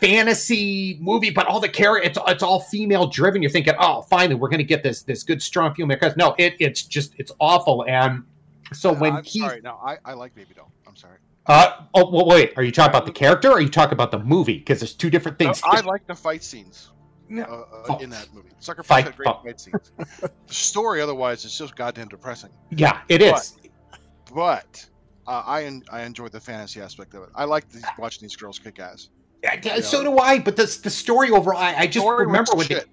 [0.00, 3.42] fantasy movie, but all the character it's it's all female driven.
[3.42, 6.18] You're thinking, oh, finally we're gonna get this this good strong female character.
[6.18, 7.84] No, it it's just it's awful.
[7.88, 8.24] And
[8.72, 10.70] so when I'm he sorry, no, I, I like Baby Doll.
[10.86, 11.18] I'm sorry.
[11.46, 14.10] uh oh well, wait, are you talking about the character or are you talking about
[14.10, 14.58] the movie?
[14.58, 15.62] Because there's two different No, things.
[15.64, 16.90] I like the fight scenes
[17.28, 17.42] No.
[17.44, 18.48] uh, uh, in that movie.
[18.58, 19.92] Sucker Punch had great fight scenes.
[20.18, 22.50] the story, otherwise, is just goddamn depressing.
[22.70, 23.56] yeah, it is.
[24.34, 24.84] But
[25.26, 27.30] uh, I I enjoy the fantasy aspect of it.
[27.34, 29.08] I like these, watching these girls kick ass.
[29.42, 32.66] Yeah, So do I, but the the story overall, I, I just Story remember when
[32.66, 32.78] shit.
[32.84, 32.88] it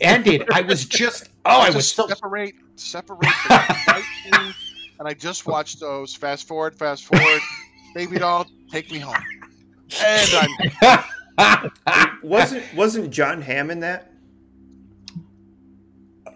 [0.00, 0.44] ended.
[0.52, 4.54] I was just oh, I Just was so separate separate the
[4.98, 6.14] and I just watched those.
[6.14, 7.40] Fast forward, fast forward.
[7.94, 9.16] Baby Doll, take me home.
[10.04, 10.30] And
[10.82, 10.98] I'm
[12.22, 14.10] wasn't wasn't John Hamm in that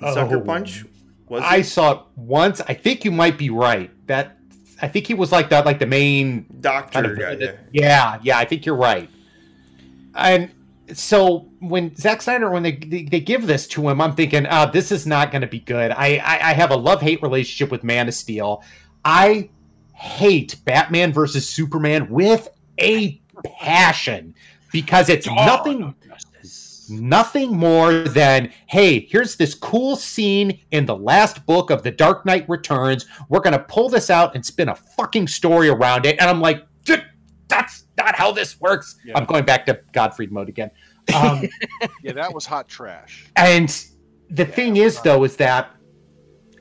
[0.01, 0.15] oh.
[0.15, 0.41] Sucker Oh.
[0.41, 0.85] Punch?
[1.29, 2.61] Was I saw it once.
[2.61, 3.91] I think you might be right.
[4.07, 4.37] That
[4.83, 6.47] I think he was like that, like the main.
[6.61, 7.33] doctor Kind of, guy?
[7.33, 7.53] Yeah.
[7.73, 8.38] yeah, yeah.
[8.38, 9.09] I think you're right.
[10.15, 10.51] And
[10.93, 14.71] so when Zack Snyder, when they they, they give this to him, I'm thinking, oh,
[14.71, 15.91] this is not going to be good.
[15.93, 18.62] I, I I have a love hate relationship with Man of Steel.
[19.05, 19.49] I
[19.95, 23.21] hate Batman versus Superman with a
[23.59, 24.35] passion
[24.72, 25.94] because it's nothing
[26.90, 32.26] nothing more than hey here's this cool scene in the last book of the dark
[32.26, 33.06] knight returns.
[33.28, 36.20] We're gonna pull this out and spin a fucking story around it.
[36.20, 36.66] And i'm like
[37.48, 38.98] that's not how this works.
[39.04, 39.16] Yeah.
[39.16, 40.70] i'm going back to gottfried mode again.
[41.14, 41.48] Um,
[42.02, 43.26] yeah, that was hot trash.
[43.37, 43.87] and
[44.30, 45.70] the thing is though is that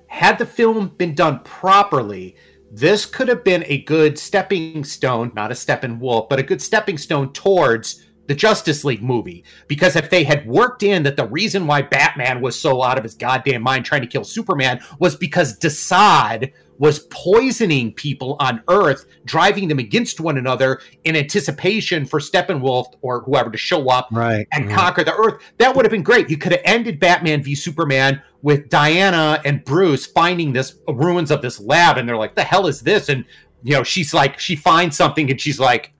[0.08, 2.36] had the film been done properly
[2.74, 6.98] this could have been a good stepping stone not a steppenwolf but a good stepping
[6.98, 9.44] stone towards the Justice League movie.
[9.68, 13.04] Because if they had worked in that the reason why Batman was so out of
[13.04, 19.06] his goddamn mind trying to kill Superman was because Desaad was poisoning people on Earth,
[19.26, 24.48] driving them against one another in anticipation for Steppenwolf or whoever to show up Right.
[24.54, 24.76] and right.
[24.78, 25.42] conquer the Earth.
[25.58, 26.30] That would have been great.
[26.30, 31.42] You could have ended Batman v Superman with Diana and Bruce finding this ruins of
[31.42, 33.26] this lab, and they're like, "The hell is this?" And
[33.64, 35.94] you know, she's like, she finds something, and she's like,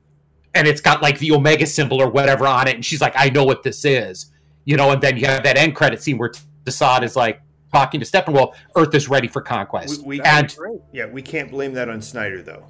[0.56, 3.30] and it's got like the Omega symbol or whatever on it, and she's like, "I
[3.30, 4.32] know what this is,"
[4.66, 4.92] you know.
[4.92, 6.32] And then you have that end credit scene where
[6.66, 10.56] Desaad is like talking to Steppenwolf, "Earth is ready for conquest," We, we and
[10.92, 12.66] yeah, we can't blame that on Snyder though.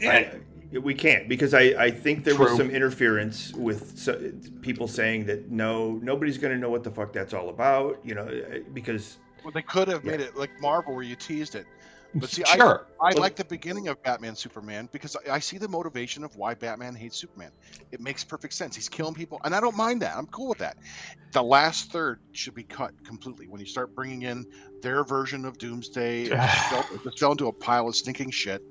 [0.00, 0.10] Yeah.
[0.12, 0.40] I-
[0.72, 5.50] we can't because I, I think there was some interference with so, people saying that
[5.50, 9.18] no nobody's going to know what the fuck that's all about you know eh, because
[9.42, 10.10] Well, they could have Yeah.
[10.12, 11.66] made it like Marvel, where you teased it.
[12.14, 15.38] But see, I, sure, I Well- like the beginning of Batman Superman because I, I
[15.38, 17.50] see the motivation of why Batman hates Superman.
[17.92, 18.74] It makes perfect sense.
[18.74, 20.16] He's killing people, and I don't mind that.
[20.16, 20.78] I'm cool with that.
[21.32, 24.46] The last third should be cut completely when you start bringing in
[24.80, 26.24] their version of Doomsday.
[26.24, 28.62] It just fell, it just fell into a pile of stinking shit.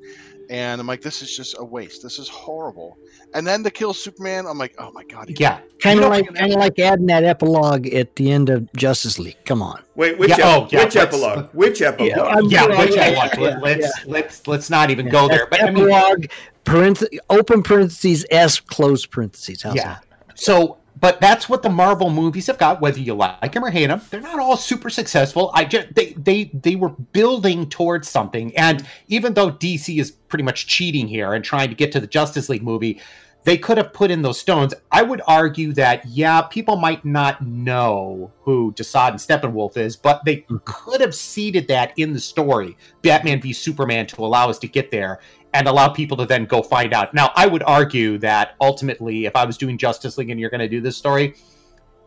[0.49, 2.01] And I'm like, this is just a waste.
[2.01, 2.97] This is horrible.
[3.33, 5.29] And then to kill Superman, I'm like, oh my god.
[5.39, 5.59] yeah.
[5.81, 9.19] Kind You of like kind of like adding that epilogue at the end of Justice
[9.19, 9.37] League.
[9.45, 9.81] Come on.
[9.95, 12.09] wait which Yeah, ep- oh, yeah, which let's- epilogue which epilogue
[12.49, 13.39] Yeah, Yeah, Yeah, which yeah, I want.
[13.39, 15.47] yeah, let's let's let's not even go there.
[15.47, 16.25] But I mean, epilogue,
[16.63, 19.61] parenth- open parentheses, S, close parentheses.
[19.63, 19.83] How's yeah.
[19.95, 20.03] that?
[20.39, 22.81] So, but that's what the Marvel movies have got.
[22.81, 25.51] Whether you like them or hate them, they're not all super successful.
[25.53, 30.43] I just they they they were building towards something, and even though DC is pretty
[30.43, 33.01] much cheating here and trying to get to the Justice League movie.
[33.43, 34.73] They could have put in those stones.
[34.91, 40.25] I would argue that, yeah, people might not know who Desaad and Steppenwolf is, but
[40.25, 40.57] they mm-hmm.
[40.65, 44.91] could have seeded that in the story, Batman v Superman, to allow us to get
[44.91, 45.21] there
[45.53, 47.13] and allow people to then go find out.
[47.13, 50.59] Now, I would argue that ultimately, if I was doing Justice League and you're going
[50.61, 51.35] to do this story,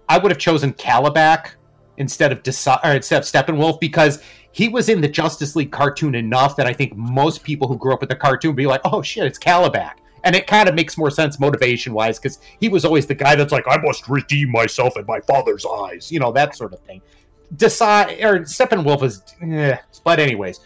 [0.08, 1.52] I would have chosen Kalibak
[1.96, 4.22] instead of Desa- or instead of Steppenwolf because
[4.52, 7.92] he was in the Justice League cartoon enough that I think most people who grew
[7.92, 10.74] up with the cartoon would be like, "Oh shit, it's Kalibak." And it kind of
[10.74, 14.08] makes more sense motivation wise because he was always the guy that's like, I must
[14.08, 17.00] redeem myself in my father's eyes, you know, that sort of thing.
[17.56, 19.76] Desaad or Steppenwolf is, eh.
[20.04, 20.60] but anyways,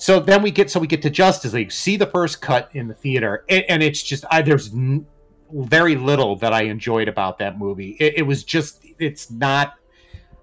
[0.00, 1.70] so then we get so we get to Justice League.
[1.70, 5.06] See the first cut in the theater, and, and it's just I, there's n-
[5.52, 7.98] very little that I enjoyed about that movie.
[8.00, 9.74] It, it was just it's not.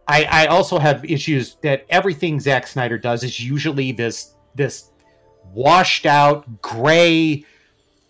[0.08, 4.92] I, I also have issues that everything Zack Snyder does is usually this this
[5.52, 7.44] washed out gray,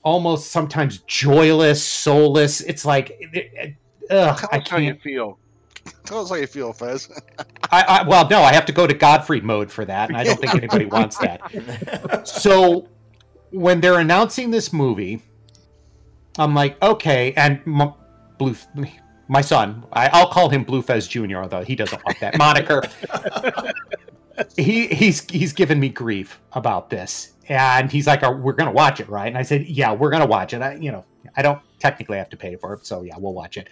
[0.03, 2.60] almost sometimes joyless, soulless.
[2.60, 3.15] It's like.
[3.21, 3.75] It, it,
[4.10, 5.01] ugh, I us how you can't.
[5.01, 5.39] feel.
[6.06, 7.10] Tell us how you feel, Fez.
[7.71, 10.23] I, I, well, no, I have to go to Gottfried mode for that, and I
[10.23, 12.21] don't think anybody wants that.
[12.28, 12.88] so
[13.52, 15.21] when they're announcing this movie,
[16.38, 17.93] I'm like, okay, and m-
[18.38, 18.56] Blue,
[19.28, 22.84] my son, I, I'll call him Bleu Fez Jr., although he doesn't want that moniker.
[24.58, 29.00] he he's he's given me grief about this, and he's like, "Are- "We're gonna watch
[29.00, 31.04] it, right?" And I said, "Yeah, we're gonna watch it." I, you know,
[31.35, 33.69] I don't technically have to pay for it, so yeah, we'll watch it.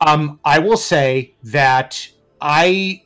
[0.00, 2.08] um, I will say that
[2.40, 3.02] I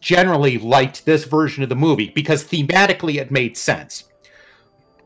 [0.00, 4.04] generally liked this version of the movie because thematically it made sense.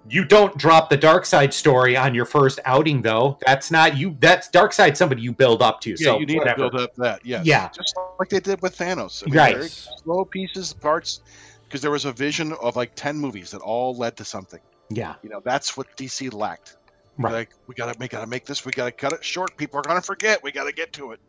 [0.09, 3.39] You don't drop the Darkseid story on your first outing, though.
[3.47, 4.17] That's not you.
[4.19, 5.91] That's Darkseid somebody you build up to.
[5.91, 6.65] Yeah, so you need whatever.
[6.65, 7.25] to build up that.
[7.25, 7.69] Yeah, Yeah.
[7.69, 9.23] Just like they did with Thanos.
[9.23, 9.55] I mean, Right.
[9.57, 11.21] very slow pieces, parts,
[11.65, 14.61] because there was a vision of like ten movies that all led to something.
[14.91, 16.77] Yeah, You know, that's what DC lacked.
[17.23, 17.33] Right.
[17.33, 18.65] Like we gotta make gotta make this.
[18.65, 19.57] We gotta cut it short.
[19.57, 20.43] People are gonna forget.
[20.43, 21.21] We gotta get to it.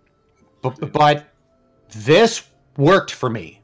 [0.62, 1.34] but, but
[1.90, 2.44] this
[2.78, 3.62] worked for me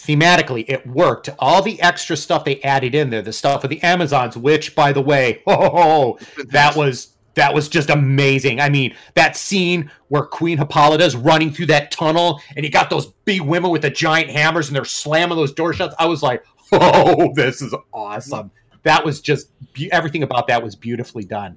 [0.00, 3.82] thematically it worked all the extra stuff they added in there the stuff with the
[3.82, 9.36] amazons which by the way oh that was that was just amazing i mean that
[9.36, 13.82] scene where queen hippolyta's running through that tunnel and you got those big women with
[13.82, 17.74] the giant hammers and they're slamming those door shuts i was like oh this is
[17.92, 18.50] awesome
[18.82, 19.50] that was just
[19.90, 21.56] everything about that was beautifully done.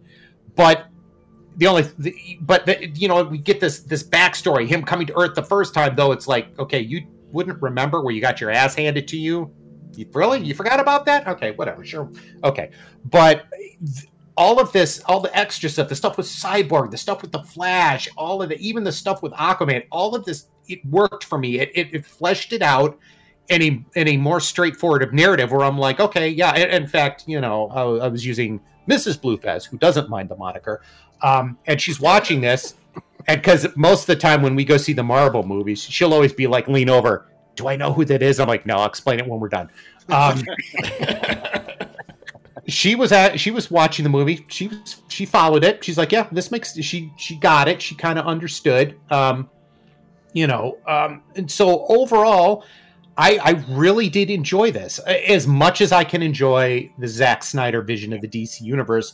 [0.55, 0.85] But
[1.57, 5.17] the only the, but the, you know we get this this backstory him coming to
[5.17, 8.51] earth the first time though it's like okay you wouldn't remember where you got your
[8.51, 9.51] ass handed to you?
[9.95, 10.39] You really?
[10.39, 11.27] You forgot about that?
[11.27, 12.11] Okay whatever sure.
[12.43, 12.71] Okay.
[13.05, 13.45] But
[14.35, 17.43] all of this all the extra stuff the stuff with cyborg the stuff with the
[17.43, 21.37] flash all of the even the stuff with aquaman all of this it worked for
[21.37, 21.59] me.
[21.59, 22.97] It, it, it fleshed it out
[23.49, 27.67] in any more straightforward narrative where i'm like okay yeah in, in fact you know
[27.67, 30.81] I, I was using mrs bleufez who doesn't mind the moniker
[31.21, 32.75] um, and she's watching this
[33.27, 36.33] and because most of the time when we go see the marvel movies she'll always
[36.33, 37.27] be like lean over.
[37.55, 38.39] Do i know who that is?
[38.39, 39.69] I'm like no i'll explain it when we're done.
[40.09, 40.43] Um,
[42.67, 44.45] she was at she was watching the movie.
[44.49, 45.83] She was she followed it.
[45.83, 47.81] She's like yeah this makes she she got it.
[47.81, 49.49] She kind of understood um
[50.33, 52.65] you know um and so overall
[53.17, 57.81] I, I really did enjoy this as much as I can enjoy the Zack Snyder
[57.81, 59.13] vision of the DC universe.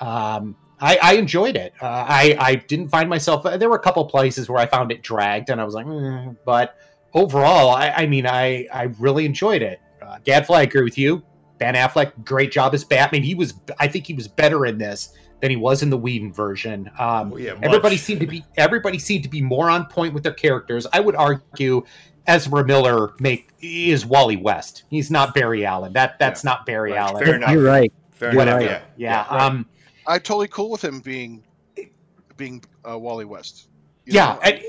[0.00, 1.72] Um, I, I enjoyed it.
[1.80, 3.44] Uh, I, I didn't find myself.
[3.58, 6.36] There were a couple places where I found it dragged, and I was like, "Mm,"
[6.44, 6.76] but
[7.14, 9.80] overall, I, I mean, I, I really enjoyed it.
[10.02, 11.22] Uh, Gadfly, I agree with you.
[11.58, 13.22] Ben Affleck, great job as Batman.
[13.22, 16.32] He was, I think, he was better in this than he was in the Whedon
[16.32, 16.90] version.
[16.98, 20.22] Um, Oh, yeah, everybody seemed to be everybody seemed to be more on point with
[20.22, 20.86] their characters.
[20.92, 21.84] I would argue
[22.26, 24.84] Ezra Miller make is Wally West.
[24.90, 25.92] He's not Barry Allen.
[25.92, 27.24] That that's not Barry Right, Allen.
[27.24, 27.50] fair enough.
[27.50, 27.92] You're right.
[28.12, 28.56] Fair You're enough.
[28.60, 28.64] right.
[28.70, 28.80] Yeah.
[28.96, 29.26] Yeah.
[29.30, 29.42] right.
[29.42, 29.66] Um.
[30.06, 31.42] I'm totally cool with him being
[32.36, 33.68] being uh, Wally West.
[34.04, 34.38] You Yeah.
[34.42, 34.60] and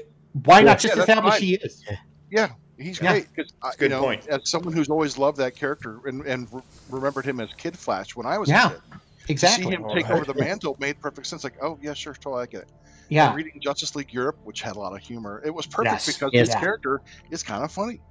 [0.46, 1.42] why not just that's establish fine.
[1.44, 1.84] he is?
[2.32, 3.12] yeah, he's Yeah.
[3.14, 3.28] great.
[3.36, 4.28] Because That's good you know, point.
[4.28, 8.16] as someone who's always loved that character and, and re- remembered him as Kid Flash
[8.16, 8.82] when I was Yeah, a kid,
[9.28, 9.66] exactly.
[9.66, 11.44] see him take over the mantle made perfect sense.
[11.44, 12.70] Like, oh yeah, sure, totally, I get it.
[13.10, 13.28] Yeah.
[13.28, 16.06] And reading Justice League Europe, which had a lot of humor, it was perfect Yes.
[16.14, 16.48] because Yes.
[16.48, 16.60] his Yeah.
[16.62, 18.02] character is kind of funny.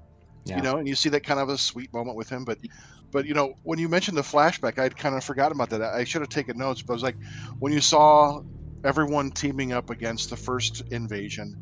[0.44, 0.58] Yeah.
[0.58, 2.58] you know and you see that kind of a sweet moment with him but
[3.10, 6.04] but you know when you mentioned the flashback i'd kind of forgotten about that i
[6.04, 7.16] should have taken notes but i was like
[7.58, 8.40] when you saw
[8.84, 11.56] everyone teaming up against the first invasion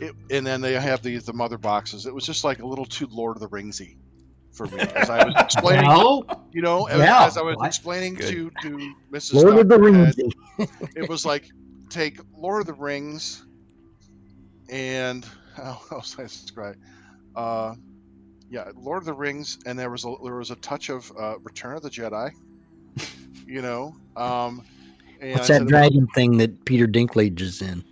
[0.00, 2.84] it, and then they have these the mother boxes it was just like a little
[2.84, 3.96] too lord of the ringsy
[4.52, 7.26] for me as i was explaining Well, you know as, Yeah.
[7.26, 7.66] as i was What?
[7.68, 10.16] explaining to to mrs Lord of the Stockman, Rings.
[10.96, 11.48] it was like
[11.88, 13.44] take Lord of the Rings
[14.68, 15.24] and
[15.56, 16.76] how else I describe?
[17.34, 17.74] Uh,
[18.48, 21.38] yeah, Lord of the Rings, and there was a there was a touch of uh,
[21.40, 22.30] Return of the Jedi.
[23.48, 24.64] You know, um,
[25.20, 27.84] and What's that said, dragon thing that Peter Dinklage is in?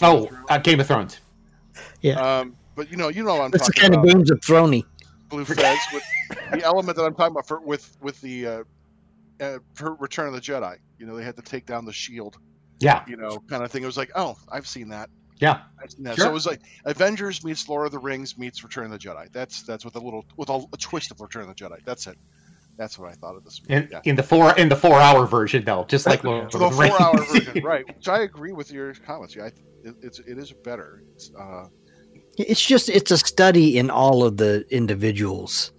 [0.00, 1.20] oh, uh, Game of Thrones.
[2.00, 4.08] Yeah, um, but you know, you know what I'm That's the talking kind about.
[4.08, 4.84] of Games of Throny.
[5.28, 6.02] Bleu Fez with
[6.52, 8.64] the element that I'm talking about for, with with the uh,
[9.40, 10.76] uh, for Return of the Jedi.
[10.98, 12.38] You know, they had to take down the shield.
[12.78, 13.04] Yeah.
[13.06, 13.82] You know, kind of thing.
[13.82, 15.10] It was like, oh, I've seen that.
[15.38, 15.62] Yeah.
[15.82, 16.16] I've seen that.
[16.16, 16.24] Sure.
[16.24, 19.30] So it was like Avengers meets Lord of the Rings meets Return of the Jedi.
[19.32, 21.78] That's that's with a little with a, a twist of Return of the Jedi.
[21.84, 22.16] That's it.
[22.76, 23.74] That's what I thought of this movie.
[23.74, 24.00] In, yeah.
[24.04, 26.82] in the four in the four hour version though, just like Lord For of the
[26.82, 27.86] the four-hour version, right?
[27.86, 29.36] Which I agree with your comments.
[29.36, 29.46] Yeah, I,
[29.84, 31.02] it, it's it is better.
[31.14, 31.66] It's, uh,
[32.38, 35.72] It's just it's a study in all of the individuals,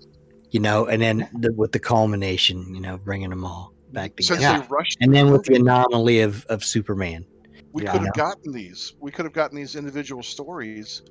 [0.51, 4.39] you know, and then the, with the culmination, you know, bringing them all back since
[4.39, 7.25] together, they rushed, and then with the anomaly of of Superman.
[7.73, 7.93] we Yeah.
[7.93, 8.93] could have gotten these.
[8.99, 11.01] We could have gotten these individual stories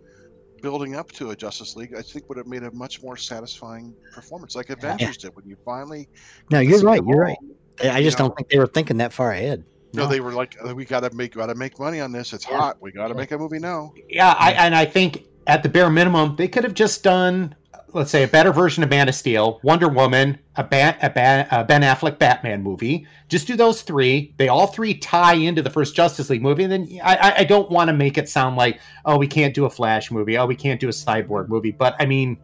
[0.62, 1.94] building up to a Justice League.
[1.96, 5.56] I think would have made a much more satisfying performance, like Avengers did when you
[5.64, 6.06] finally.
[6.50, 7.00] No, you're right.
[7.06, 7.36] You're all.
[7.82, 7.92] right.
[7.94, 8.26] I just know.
[8.28, 9.64] don't think they were thinking that far ahead.
[9.94, 10.08] No, No.
[10.10, 12.32] they were like, "Uh, "We gotta make, gotta make money on this.
[12.34, 12.58] It's Yeah.
[12.58, 12.76] hot.
[12.82, 16.36] We gotta make a movie now." Yeah, I, and I think at the bare minimum,
[16.36, 17.54] they could have just done,
[17.92, 21.46] let's say, a better version of Man of Steel, Wonder Woman, a, ba- a, ba-
[21.50, 23.06] a Ben Affleck Batman movie.
[23.28, 24.34] Just do those three.
[24.38, 26.64] They all three tie into the first Justice League movie.
[26.64, 29.54] And then I, I- I don't want to make it sound like, oh, we can't
[29.54, 30.36] do a Flash movie.
[30.38, 31.72] Oh, we can't do a Cyborg movie.
[31.72, 32.38] But I mean,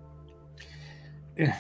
[1.39, 1.53] eh,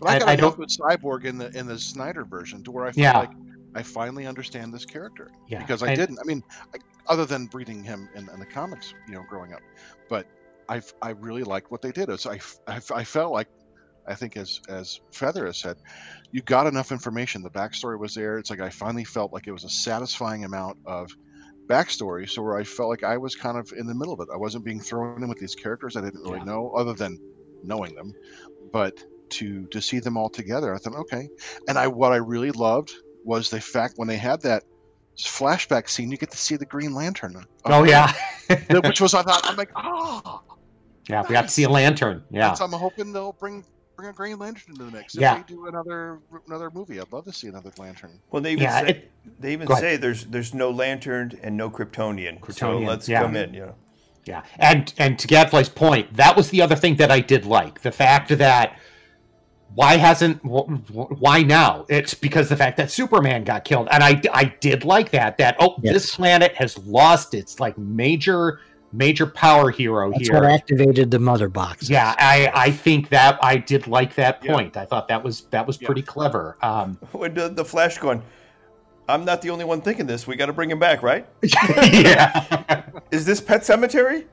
[0.00, 2.70] But I I- got I don't- with Cyborg in the in the Snyder version to
[2.70, 3.18] where I feel Yeah.
[3.20, 3.30] like
[3.74, 6.18] I finally understand this character Yeah, because I and- didn't.
[6.20, 6.42] I mean,
[6.74, 9.60] I, other than reading him in, in the comics, you know, growing up,
[10.08, 10.26] but
[10.68, 12.08] I I really liked what they did.
[12.10, 13.48] It's I, I, I felt like
[14.08, 15.76] I think as as Fether has said,
[16.32, 17.42] you got enough information.
[17.42, 18.38] The backstory was there.
[18.38, 21.10] It's like I finally felt like it was a satisfying amount of
[21.70, 24.28] backstory, so where I felt like I was kind of in the middle of it.
[24.32, 26.44] I wasn't being thrown in with these characters I didn't really Yeah.
[26.44, 27.18] know, other than
[27.62, 28.12] knowing them,
[28.72, 28.94] but
[29.30, 31.28] to to see them all together, I thought okay.
[31.68, 32.92] And I what I really loved
[33.24, 34.64] was the fact when they had that
[35.18, 37.34] flashback scene, you get to see the Green Lantern.
[37.66, 38.12] Oh yeah,
[38.84, 40.40] which was I thought I'm like oh
[41.08, 41.22] yeah.
[41.28, 42.24] We got to see a lantern.
[42.30, 43.64] Yeah, that's, I'm hoping they'll bring
[43.96, 45.14] bring a Green Lantern into the mix.
[45.14, 45.36] If Yeah.
[45.36, 48.18] they do another another movie, I'd love to see another Lantern.
[48.30, 48.80] Well, they even yeah.
[48.80, 49.82] say, It, they even Go ahead.
[49.82, 52.52] say there's there's no lantern and no Kryptonian.
[52.52, 53.22] so let's yeah.
[53.22, 53.54] come in.
[53.54, 53.74] You know.
[54.26, 57.82] Yeah, and and to Gadfly's point, that was the other thing that I did like
[57.82, 58.78] the fact that
[59.74, 61.84] why hasn't wh- wh- why now?
[61.88, 65.36] It's because the fact that Superman got killed, and I I did like that.
[65.38, 65.92] That oh, Yes.
[65.94, 68.60] this planet has lost its like major
[68.94, 70.34] major power hero That's here.
[70.40, 71.90] what activated the mother box.
[71.90, 74.52] yeah, I I think that I did like that Yeah.
[74.52, 74.76] point.
[74.76, 75.86] I thought that was that was Yeah.
[75.86, 76.56] pretty clever.
[76.62, 78.22] Um, When the, the Flash going,
[79.08, 80.26] I'm not the only one thinking this.
[80.26, 81.26] We got to bring him back, right?
[81.42, 82.84] yeah.
[83.10, 84.24] Is this Pet Sematary?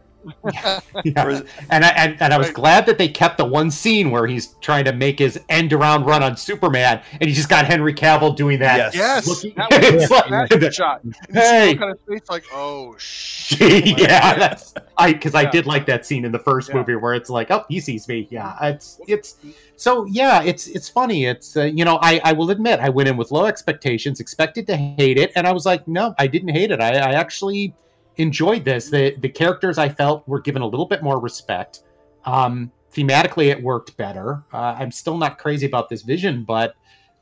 [0.53, 0.79] Yeah.
[1.25, 2.55] Or And I and, and I was Right.
[2.55, 6.05] glad that they kept the one scene where he's trying to make his end around
[6.05, 8.93] run on Superman, and he just got Henry Cavill doing that.
[8.93, 8.95] Yes.
[8.95, 11.03] Yes, Looking- that was it's like- a fantastic shot.
[11.03, 11.69] And Hey.
[11.69, 13.99] what kind of face like oh shit.
[13.99, 16.75] yeah, that's I because I did like that scene in the first Yeah.
[16.75, 18.27] movie where it's like, oh, he sees me.
[18.29, 19.35] Yeah, it's it's
[19.75, 21.25] so yeah, it's it's funny.
[21.25, 24.67] It's uh, you know, I I will admit I went in with low expectations, expected
[24.67, 26.79] to hate it, and I was like, no, I didn't hate it.
[26.79, 27.73] I, I actually
[28.21, 28.89] enjoyed this.
[28.89, 31.81] The the characters I felt were given a little bit more respect.
[32.25, 34.43] Um, thematically, it worked better.
[34.53, 36.75] Uh, I'm still not crazy about this vision, but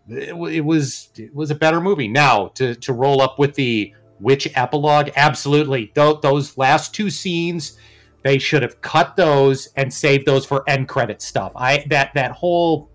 [0.08, 2.08] it, it was it was a better movie.
[2.08, 5.88] Now to to roll up with the witch epilogue, absolutely.
[5.88, 7.78] Th- those last two scenes,
[8.24, 11.52] they should have cut those and saved those for end credit stuff.
[11.56, 12.90] I that that whole.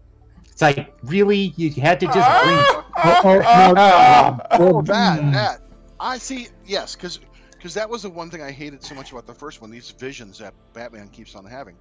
[0.45, 2.85] It's like really you had to just bring.
[3.07, 4.39] Oh, oh, no, Ah.
[4.53, 5.33] Oh, that Mm.
[5.33, 5.61] that
[5.99, 6.47] I see.
[6.65, 7.19] Yes, because
[7.65, 9.71] because that was the one thing I hated so much about the first one.
[9.71, 11.77] These visions that Batman keeps on having,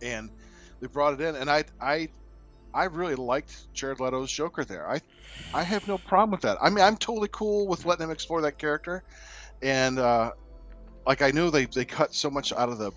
[0.00, 0.30] and
[0.80, 2.08] they brought it in, and I I
[2.72, 4.90] I really liked Jared Leto's Joker there.
[4.90, 5.02] I
[5.52, 6.56] I have no problem with that.
[6.62, 9.04] I mean, I'm totally cool with letting him explore that character,
[9.60, 10.32] and uh,
[11.06, 12.90] like I knew they they cut so much out of the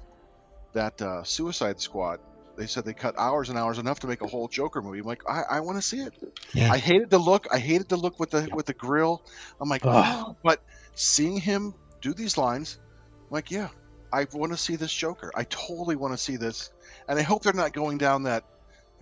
[0.72, 2.22] that uh, Suicide Squad.
[2.56, 5.00] They said they cut hours and hours enough to make a whole Joker movie.
[5.00, 6.14] I'm like, I, I want to see it.
[6.54, 6.72] Yeah.
[6.72, 7.47] I hated the look.
[7.52, 9.22] I hated the look with the with the grill.
[9.60, 9.91] I'm like, Ugh.
[9.93, 10.64] oh, but
[10.95, 13.70] seeing him do these lines, I'm like, yeah,
[14.12, 15.32] I want to see this Joker.
[15.36, 16.72] I totally want to see this,
[17.08, 18.43] and I hope they're not going down that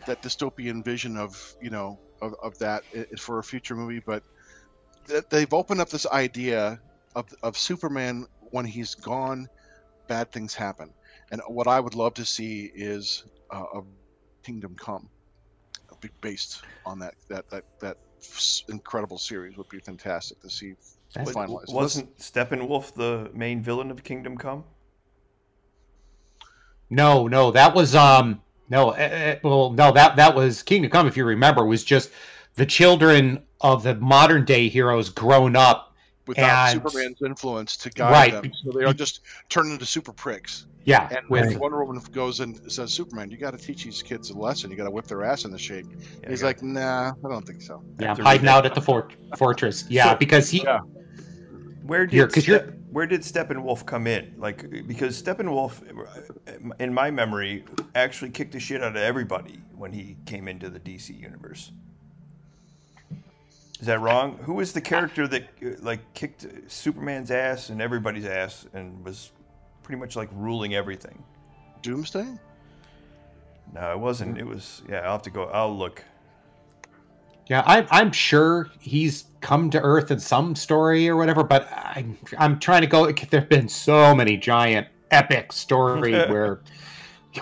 [0.05, 2.83] that dystopian vision of you know of, of that
[3.19, 4.01] for a future movie.
[4.05, 4.23] But
[5.07, 6.79] th- they've opened up this idea
[7.15, 9.47] of of Superman when he's gone,
[10.07, 10.93] bad things happen,
[11.31, 13.81] and what I would love to see is uh, a
[14.43, 15.09] Kingdom Come,
[16.21, 17.97] based on that that that that
[18.69, 20.73] incredible series would be fantastic to see
[21.17, 21.73] That's- But finalized.
[21.73, 24.63] wasn't Steppenwolf the main villain of Kingdom Come?
[26.89, 31.07] No, no, that was um no, eh, well, no, that that was Kingdom Come.
[31.07, 32.11] If you remember, was just
[32.55, 35.83] the children of the modern day heroes grown up.
[36.27, 38.31] without and- Superman's influence to guide Right.
[38.41, 40.65] them, so they are just turned into super pricks.
[40.83, 44.01] Yeah, And with when Wonder Woman goes and says, "Superman, you got to teach these
[44.03, 44.69] kids a lesson.
[44.69, 45.85] You got to whip their ass into shape."
[46.23, 48.75] Yeah, He's I like, "Nah, I don't think so." yeah, have to hiding out at
[48.75, 49.85] the fort, fortress.
[49.89, 50.79] Yeah, So- because he Yeah.
[51.87, 54.33] Where did Here, 'cause you're- where did Steppenwolf come in?
[54.37, 55.81] Like because Steppenwolf,
[56.79, 57.63] in my memory,
[57.95, 61.71] actually kicked the shit out of everybody when he came into the DC universe.
[63.79, 64.37] Is that wrong?
[64.43, 69.31] Who was the character that like kicked Superman's ass and everybody's ass and was
[69.83, 71.23] pretty much like ruling everything?
[71.83, 72.27] Doomsday.
[73.73, 74.37] No, it wasn't.
[74.37, 75.01] It was yeah.
[75.01, 75.45] I'll have to go.
[75.45, 76.03] I'll look.
[77.49, 82.17] Yeah, I'm I'm sure he's come to Earth in some story or whatever, but I'm
[82.37, 83.11] I'm trying to go.
[83.11, 86.59] There've been so many giant epic story where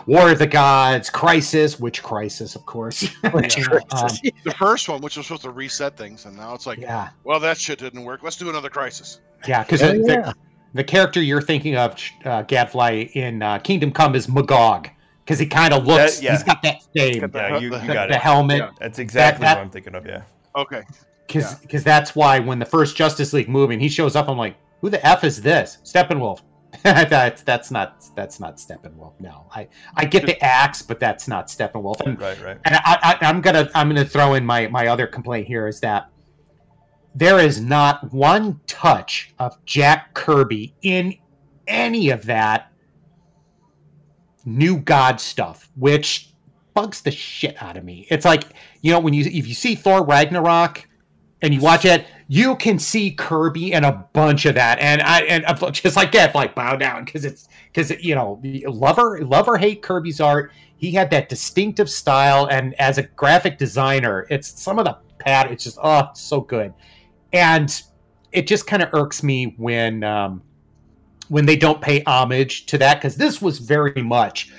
[0.06, 3.08] War of the Gods, Crisis, which Crisis, of course.
[3.32, 3.92] Which crisis.
[3.94, 7.10] um, The first one, which was supposed to reset things, and now it's like, yeah,
[7.24, 8.22] well, that shit didn't work.
[8.22, 9.22] Let's do another crisis.
[9.48, 10.34] yeah, because Oh, the, yeah.
[10.74, 11.96] the character you're thinking of,
[12.26, 14.90] uh, Gadfly in uh, Kingdom Come, is Magog
[15.26, 16.18] because he kind of looks.
[16.18, 16.32] That- yeah.
[16.34, 18.22] He's got that same Got the- Yeah, you, you the- got the it.
[18.22, 18.60] helmet.
[18.60, 18.70] Yeah.
[18.80, 20.06] That's exactly that- what I'm thinking of.
[20.06, 20.22] Yeah.
[20.56, 20.84] Okay.
[21.28, 21.58] because Yeah.
[21.62, 24.56] because that's why when the first Justice League movie and he shows up, I'm like,
[24.82, 25.80] who the f is this?
[25.84, 26.42] Steppenwolf.
[26.84, 29.14] that's that's not that's not Steppenwolf.
[29.20, 32.02] No, I I get the axe, but that's not Steppenwolf.
[32.06, 32.58] And, Right, right.
[32.66, 35.80] and I, I, I'm gonna I'm gonna throw in my my other complaint here is
[35.80, 36.10] that
[37.16, 41.16] there is not one touch of Jack Kirby in
[41.66, 42.72] any of that
[44.46, 46.30] new God stuff, which
[46.74, 48.06] bugs the shit out of me.
[48.10, 48.44] It's like
[48.82, 50.88] you know when you if you see Thor Ragnarok
[51.42, 55.22] and you watch it, you can see Kirby and a bunch of that, and I
[55.24, 59.82] and just like that, like bow down because it's because you know lover lover hate
[59.82, 60.52] Kirby's art.
[60.78, 65.52] He had that distinctive style, and as a graphic designer, it's some of the pat.
[65.52, 66.74] It's just oh, so good,
[67.34, 67.82] and
[68.32, 70.42] it just kind of irks me when um,
[71.30, 74.52] when they don't pay homage to that because this was very much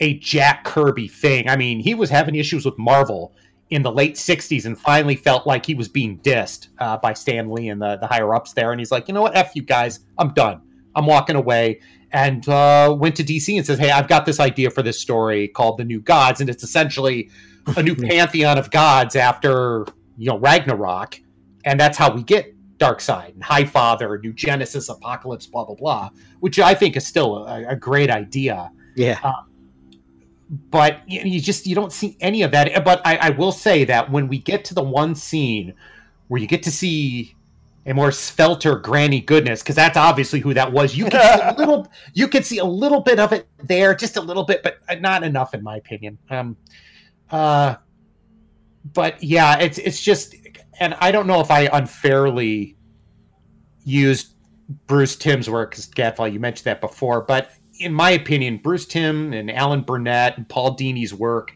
[0.00, 1.48] a Jack Kirby thing.
[1.48, 3.34] I mean, he was having issues with Marvel
[3.70, 7.50] in the late 60s and finally felt like he was being dissed uh, by Stan
[7.50, 8.70] Lee and the, the higher ups there.
[8.72, 9.34] And he's like, you know what?
[9.34, 10.00] F you guys.
[10.18, 10.60] I'm done.
[10.94, 11.80] I'm walking away.
[12.12, 15.48] And uh, went to DC and says, hey, I've got this idea for this story
[15.48, 16.42] called The New Gods.
[16.42, 17.30] And it's essentially
[17.76, 19.86] a new pantheon of gods after,
[20.18, 21.18] you know, Ragnarok.
[21.64, 26.10] And that's how we get Darkseid and High Father, New Genesis, Apokolips, blah, blah, blah,
[26.40, 28.70] which I think is still a, a great idea.
[28.96, 29.32] Yeah.
[30.70, 32.84] but you, you just you don't see any of that.
[32.84, 35.74] But I, I will say that when we get to the one scene
[36.28, 37.36] where you get to see
[37.86, 40.96] a more svelter granny goodness because that's obviously who that was.
[40.96, 44.16] You can see a little you can see a little bit of it there just
[44.16, 46.18] a little bit but not enough in my opinion.
[46.30, 46.56] Um
[47.30, 47.76] uh
[48.92, 50.34] but yeah it's it's just
[50.82, 52.76] and i don't know if i unfairly
[53.84, 54.34] used
[54.86, 57.52] bruce timm's work because gadfly you mentioned that before but
[57.82, 61.52] in my opinion, Bruce Timm and Alan Burnett and Paul Dini's work,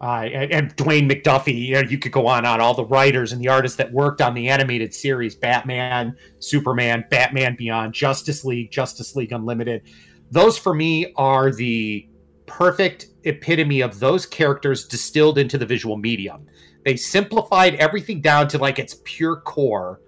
[0.00, 3.32] uh, and, and Dwayne McDuffie, you, know, you could go on on all the writers
[3.32, 8.72] and the artists that worked on the animated series Batman, Superman, Batman Beyond, Justice League,
[8.72, 9.82] Justice League Unlimited.
[10.30, 12.08] Those for me are the
[12.46, 16.46] perfect epitome of those characters distilled into the visual medium.
[16.84, 20.00] They simplified everything down to like its pure core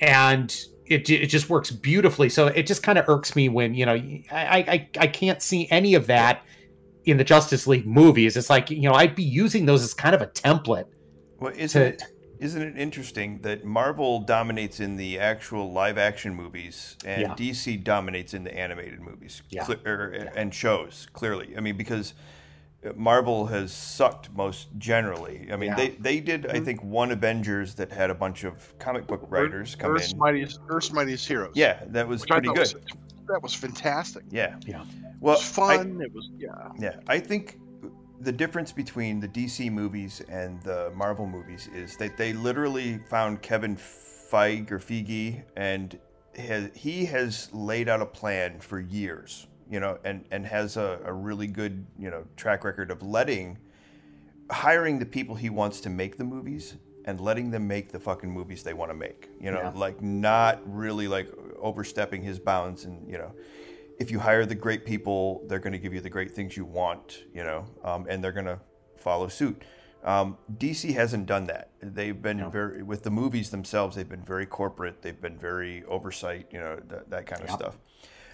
[0.00, 0.54] and
[0.86, 2.28] it, it just works beautifully.
[2.28, 5.68] So it just kind of irks me when you know I, I I can't see
[5.70, 6.42] any of that
[7.04, 8.36] in the Justice League movies.
[8.36, 10.86] It's like you know I'd be using those as kind of a template.
[11.38, 12.02] Well, isn't to- it
[12.40, 17.34] isn't it interesting that Marvel dominates in the actual live action movies and Yeah.
[17.36, 19.64] DC dominates in the animated movies Yeah.
[19.64, 21.06] cle- er, and shows?
[21.12, 22.14] Clearly, I mean because
[22.96, 25.48] Marvel has sucked most generally.
[25.52, 25.76] I mean Yeah.
[25.76, 26.64] they they did I mm-hmm.
[26.64, 30.18] think one Avengers that had a bunch of comic book writers come Earth's in.
[30.18, 31.52] Mightiest, Earth's Mightiest Heroes.
[31.54, 32.58] Yeah, that was Which pretty good.
[32.58, 32.74] was-
[33.28, 34.24] that was fantastic.
[34.30, 34.56] Yeah.
[34.66, 34.84] Yeah.
[35.20, 36.00] Well, it was I- fun.
[36.02, 36.68] it was yeah.
[36.78, 37.58] Yeah, I think
[38.20, 43.42] the difference between the DC movies and the Marvel movies is that they literally found
[43.42, 45.98] Kevin Feige or Feige, and
[46.36, 51.00] has, he has laid out a plan for years, you know, and and has a,
[51.04, 53.58] a really good you know track record of letting
[54.50, 58.30] hiring the people he wants to make the movies and letting them make the fucking
[58.30, 59.28] movies they want to make.
[59.40, 59.72] You know, Yeah.
[59.74, 63.32] like not really like overstepping his bounds and you know
[63.98, 66.64] if you hire the great people, they're going to give you the great things you
[66.64, 68.58] want, you know, um, and they're going to
[68.96, 69.62] follow suit.
[70.02, 71.70] Um, DC hasn't done that.
[71.80, 73.94] They've been very with the movies themselves.
[73.94, 75.02] They've been very corporate.
[75.02, 77.58] They've been very oversight, you know, that, that kind of Yep.
[77.58, 77.78] stuff.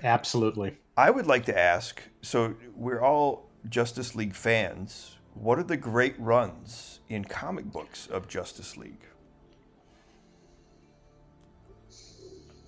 [0.03, 0.79] Absolutely.
[0.99, 2.03] I would like to ask.
[2.23, 5.17] So we're all Justice League fans.
[5.35, 9.05] What are the great runs in comic books of Justice League?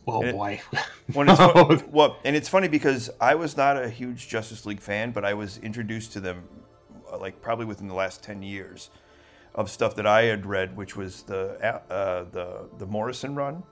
[0.06, 0.60] Oh And it- boy.
[1.12, 5.10] When it's well, and it's funny because I was not a huge Justice League fan,
[5.10, 6.44] but I was introduced to them
[7.12, 8.90] uh, like probably within the last ten years
[9.56, 11.58] of stuff that I had read, which was the
[11.90, 13.64] uh, the the Morrison run,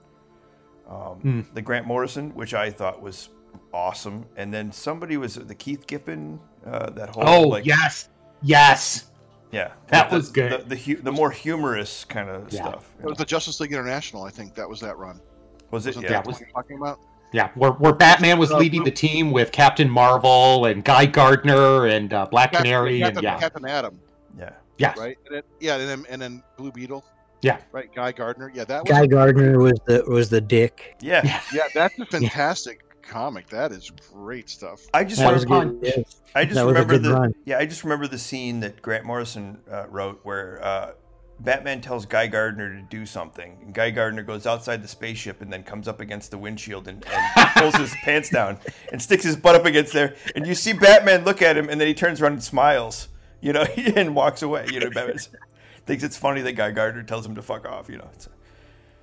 [0.89, 3.29] um, the Grant Morrison, which I thought was
[3.73, 4.25] awesome.
[4.37, 8.09] And then somebody was the Keith Giffen, uh, that whole oh like yes,
[8.41, 9.05] yes.
[9.51, 10.51] yeah, That the- was good.
[10.51, 12.61] The the, hu- the more humorous kind of Yeah.
[12.63, 12.91] stuff.
[12.99, 13.23] It was know.
[13.23, 14.23] the Justice League International.
[14.23, 15.19] I think that was that run.
[15.71, 15.89] Was it?
[15.89, 16.21] Wasn't Yeah.
[16.21, 16.99] that what talking about?
[17.31, 22.11] Yeah, where, where Batman was leading the team with Captain Marvel and Guy Gardner and
[22.11, 23.99] uh, Black Canary Captain, and yeah, Captain Atom,
[24.35, 24.49] Yeah.
[24.79, 25.15] yeah, right?
[25.27, 27.05] And then, yeah, and then and then Blue Beetle.
[27.43, 27.59] Yeah.
[27.71, 28.51] Right, Guy Gardner.
[28.53, 30.95] Yeah, that was Guy Gardner was the was the dick.
[31.01, 31.21] Yeah.
[31.23, 31.41] Yeah.
[31.53, 33.47] yeah, that's a fantastic comic.
[33.49, 34.81] That is great stuff.
[34.93, 35.79] I just That remember, good.
[35.97, 36.03] Yeah.
[36.35, 37.35] I just That was a remember the run.
[37.45, 37.57] yeah.
[37.57, 40.91] I just remember the scene that Grant Morrison uh, wrote where uh,
[41.41, 45.51] Batman tells Guy Gardner to do something, and Guy Gardner goes outside the spaceship and
[45.51, 48.57] then comes up against the windshield and, and pulls his pants down
[48.91, 51.79] and sticks his butt up against there, and you see Batman look at him, and
[51.79, 53.07] then he turns around and smiles,
[53.41, 53.61] you know,
[53.95, 54.67] and walks away.
[54.71, 55.17] You know, Batman
[55.85, 57.89] thinks it's funny that Guy Gardner tells him to fuck off.
[57.89, 58.27] You know, it's,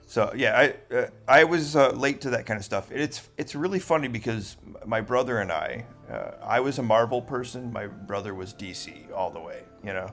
[0.07, 2.91] So yeah, I uh, I was uh, late to that kind of stuff.
[2.93, 7.73] It's it's really funny because my brother and I, uh, I was a Marvel person.
[7.73, 10.11] My brother was DC all the way, you know.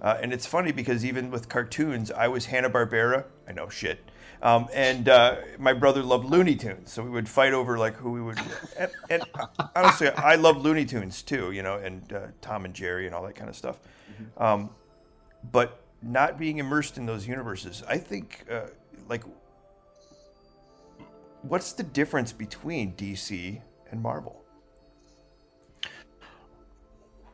[0.00, 3.24] Uh, and it's funny because even with cartoons, I was Hanna Barbera.
[3.48, 4.10] I know shit.
[4.42, 8.10] Um, and uh, my brother loved Looney Tunes, so we would fight over like who
[8.10, 8.38] we would.
[8.76, 9.22] And, and
[9.76, 13.22] honestly, I love Looney Tunes too, you know, and uh, Tom and Jerry and all
[13.24, 13.78] that kind of stuff.
[14.36, 14.70] Um,
[15.52, 18.66] but not being immersed in those universes, I think, uh,
[19.12, 19.24] like,
[21.42, 23.60] what's the difference between DC
[23.90, 24.42] and Marvel?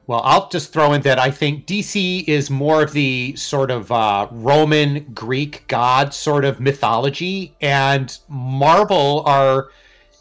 [0.09, 3.93] Well, I'll just throw in that I think DC is more of the sort of
[3.93, 9.69] uh, Roman Greek god sort of mythology, and Marvel are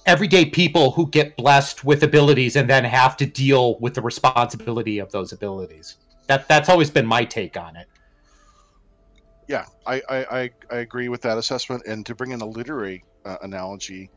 [0.06, 5.00] everyday people who get blessed with abilities and then have to deal with the responsibility
[5.00, 5.96] of those abilities.
[6.28, 7.88] That that's always been my take on it.
[9.48, 11.84] Yeah, I, I, I, I agree with that assessment.
[11.88, 14.10] And to bring in a literary uh, analogy,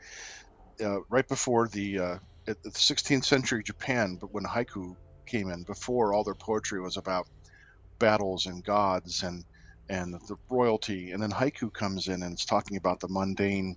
[0.85, 6.13] uh, right before the uh, the 16th century Japan, but when haiku came in, before
[6.13, 7.29] all their poetry was about
[7.99, 9.45] battles and gods and
[9.89, 13.77] and the royalty, and then haiku comes in and it's talking about the mundane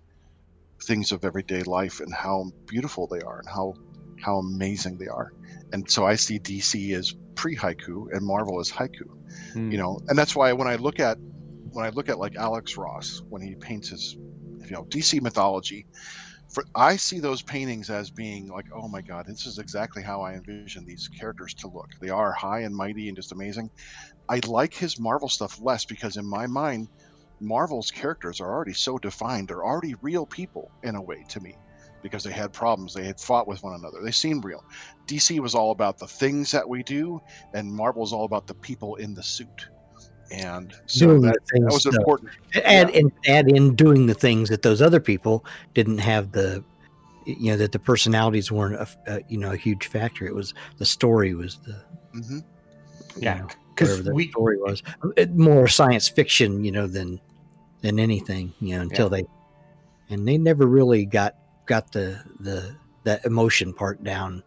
[0.83, 3.73] things of everyday life and how beautiful they are and how
[4.21, 5.33] how amazing they are.
[5.71, 9.07] And so I see DC as pre haiku and Marvel as haiku.
[9.53, 9.71] Hmm.
[9.71, 11.17] You know, and that's why when I look at
[11.73, 15.85] when I look at like Alex Ross when he paints his you know DC mythology,
[16.49, 20.21] for I see those paintings as being like, oh my god, this is exactly how
[20.21, 21.89] I envision these characters to look.
[21.99, 23.69] They are high and mighty and just amazing.
[24.29, 26.87] I like his Marvel stuff less because in my mind,
[27.41, 29.47] Marvel's characters are already so defined.
[29.47, 31.57] They're already real people in a way to me
[32.03, 32.93] because they had problems.
[32.93, 33.97] They had fought with one another.
[34.03, 34.63] They seemed real.
[35.07, 37.19] DC was all about the things that we do,
[37.53, 39.69] and Marvel's all about the people in the suit.
[40.31, 42.29] And so Doing that, the things that was that- important.
[42.63, 46.63] add and add in doing the things that those other people didn't have the
[47.25, 50.25] you know that the personalities weren't a, a you know a huge factor.
[50.25, 51.73] It was the story was the
[52.19, 52.39] hmm
[53.17, 53.45] Yeah,
[53.75, 54.81] because the we story was.
[55.15, 57.19] It- more science fiction you know than
[57.81, 59.23] than anything you know until they
[60.09, 64.41] and they never really got got the the that emotion part down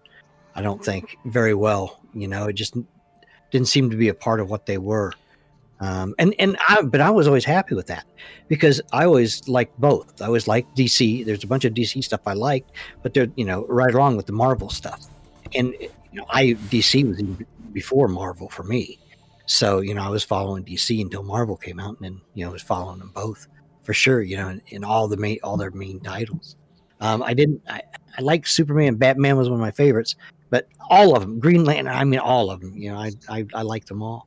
[0.55, 2.47] i don't think very well you know.
[2.47, 2.75] It just
[3.51, 5.13] didn't seem to be a part of what they were
[5.81, 8.07] um, and and I but I was always happy with that
[8.49, 10.23] because I always liked both.
[10.23, 11.25] I always liked DC.
[11.25, 12.73] There's a bunch of DC stuff I liked,
[13.03, 15.07] but they're you know right along with the Marvel stuff.
[15.55, 17.23] And you know, I DC was
[17.73, 18.99] before Marvel for me,
[19.45, 22.51] so you know I was following DC until Marvel came out, and then you know
[22.51, 23.47] I was following them both
[23.83, 24.23] for sure.
[24.23, 26.57] You know, in, in all the main all their main titles.
[27.01, 27.61] Um, I didn't.
[27.69, 27.83] I,
[28.17, 28.95] I liked Superman.
[28.95, 30.17] Batman was one of my favorites,
[30.49, 31.95] but all of them, Green Lantern.
[31.95, 32.75] I mean, all of them.
[32.75, 34.27] You know, I I, I liked them all.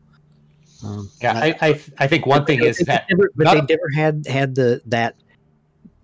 [0.84, 4.26] Um, yeah, I, I I think one thing is that never, but they never had
[4.28, 5.16] had the that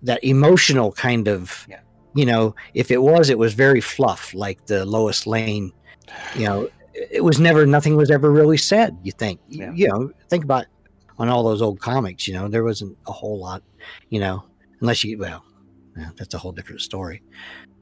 [0.02, 1.80] that emotional kind of Yeah.
[2.14, 5.72] you know if it was it was very fluff like the Lois Lane
[6.34, 9.72] you know it was never nothing was ever really said you think You- Yeah.
[9.74, 10.66] you know think about
[11.18, 13.62] on all those old comics you know there wasn't a whole lot
[14.10, 14.44] you know
[14.80, 15.42] unless you well
[15.96, 17.22] yeah, that's a whole different story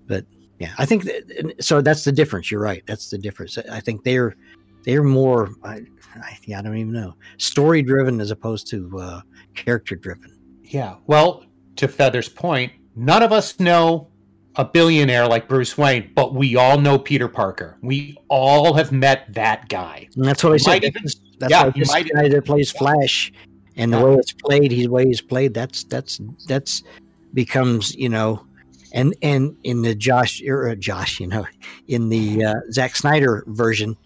[0.07, 0.25] but
[0.61, 4.05] yeah i think that, so that's the difference you're right that's the difference i think
[4.05, 4.37] they're
[4.85, 5.83] they're more I,
[6.23, 9.21] I, yeah, I don't even know story driven as opposed to uh,
[9.55, 10.97] character driven Yeah.
[11.07, 11.45] Well,
[11.77, 14.09] to Fether's point, none of us know
[14.57, 17.77] a billionaire like Bruce Wayne, but we all know Peter Parker.
[17.83, 20.09] We all have met that guy.
[20.15, 21.03] and that's what i said even-
[21.41, 23.33] that's yeah, why this might- guy that plays flash
[23.77, 24.05] and the Yeah.
[24.05, 26.85] way it's played his way he's played that's that's that's
[27.33, 28.47] becomes you know
[28.93, 31.45] and and in the joss or uh, joss you know
[31.89, 33.97] in the uh, Zack snyder version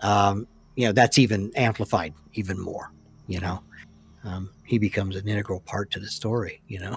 [0.00, 0.46] um
[0.76, 2.92] you know that's even amplified even more
[3.26, 3.62] you know?
[4.24, 6.96] Um, he becomes an integral part to the story you know?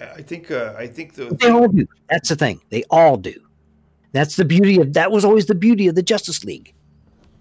[0.00, 1.86] I think uh, I think the they all do.
[2.08, 2.60] That's the thing.
[2.70, 3.34] They all do.
[4.12, 6.72] That's the beauty of that was always the beauty of the justice league.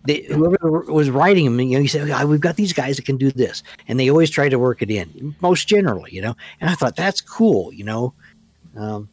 [0.06, 3.06] They, whoever was writing them you know you say "Ah, we've got these guys that
[3.06, 6.36] can do this and they always try to work it in most generally you know?
[6.62, 8.14] And i thought that's cool you know?
[8.78, 9.10] Um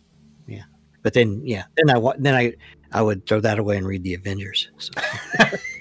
[0.47, 0.63] yeah.
[1.03, 2.55] But then yeah then i then i
[2.93, 4.93] i would throw that away and read the avengers so.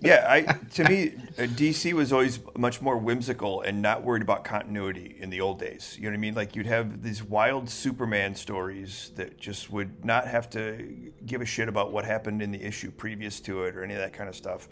[0.00, 0.42] yeah, I
[0.74, 5.30] to me, uh, DC was always much more whimsical and not worried about continuity in
[5.30, 5.96] the old days.
[5.96, 6.34] You know what I mean?
[6.34, 11.46] Like you'd have these wild Superman stories that just would not have to give a
[11.46, 14.28] shit about what happened in the issue previous to it or any of that kind
[14.28, 14.68] of stuff.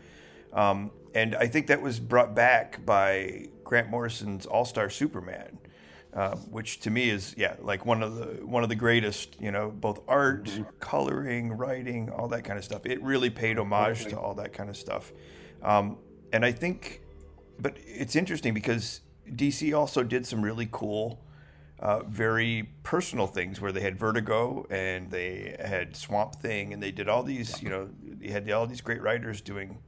[0.53, 5.59] Um, and I think that was brought back by Grant Morrison's All Star Superman.
[6.17, 9.51] Uh, which to me is yeah like one of the one of the greatest you
[9.51, 10.51] know both art
[10.81, 12.87] coloring writing all that kind of stuff.
[12.87, 15.13] It really paid homage to all that kind of stuff.
[15.63, 15.99] Um,
[16.33, 17.01] and i think
[17.59, 19.01] but it's interesting because
[19.31, 21.25] DC also did some really cool,
[21.81, 26.91] uh, very personal things where they had Vertigo and they had Swamp Thing and they
[26.91, 29.79] did all these, you know, they had all these great writers doing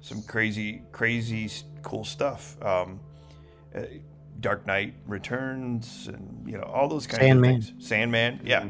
[0.00, 1.50] some crazy, crazy,
[1.82, 2.62] cool stuff.
[2.62, 3.00] Um,
[3.74, 3.82] uh,
[4.40, 7.56] Dark Knight Returns and you know all those kinds Sandman.
[7.56, 7.86] of things.
[7.86, 8.68] Sandman, yeah,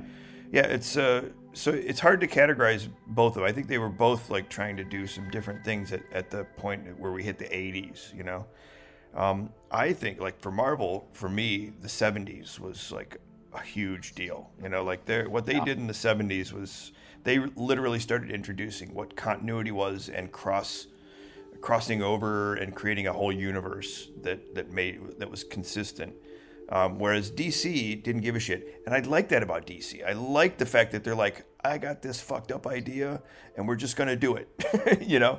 [0.53, 0.67] yeah.
[0.67, 3.45] It's uh, so it's hard to categorize both of them.
[3.45, 6.45] I think they were both like trying to do some different things at, at the
[6.57, 8.47] point where we hit the 80s, you know.
[9.15, 13.19] Um, I think like for Marvel, for me, the 70s was like
[13.53, 14.51] a huge deal.
[14.63, 16.93] You know, like they what they did in the 70s was
[17.23, 20.89] they literally started introducing what continuity was and cross
[21.65, 26.13] crossing over and creating a whole universe that that made that was consistent.
[26.69, 30.07] Um, whereas DC didn't give a shit, and I like that about DC.
[30.07, 33.23] I like the fact that they're like, I got this fucked up idea,
[33.57, 34.49] and we're just gonna do it.
[35.03, 35.39] you know,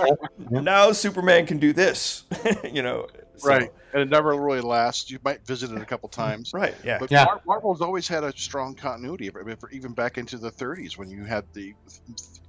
[0.50, 2.24] now Superman can do this.
[2.64, 3.06] you know,
[3.36, 5.10] So- right, and it never really lasts.
[5.10, 6.52] You might visit it a couple times.
[6.54, 7.26] right, yeah, But Yeah.
[7.46, 11.10] Marvel's always had a strong continuity, I mean, for- even back into the 30s when
[11.10, 11.74] you had the,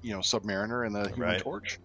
[0.02, 1.40] you know, Submariner and the Human Right.
[1.42, 1.82] Torch, cr-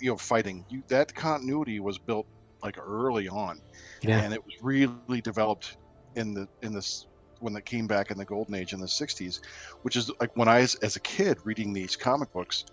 [0.00, 0.64] you know, fighting.
[0.68, 2.26] You, that continuity was built
[2.62, 3.60] like early on,
[4.02, 4.20] Yeah.
[4.20, 5.76] and it was really developed
[6.16, 7.06] in the in this
[7.40, 9.40] when it came back in the golden age in the 60s,
[9.82, 12.64] which is like when I, as, as a kid, reading these comic books.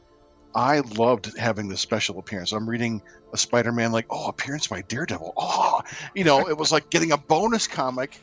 [0.58, 2.54] I loved having the special appearance.
[2.54, 3.02] I'm reading
[3.34, 5.34] a Spider-Man like, oh, appearance by Daredevil.
[5.38, 5.82] Oh,
[6.16, 8.22] you know, it was like getting a bonus comic.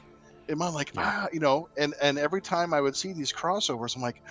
[0.49, 3.95] Am I like, ah, you know, and and every time I would see these crossovers,
[3.95, 4.22] I'm like,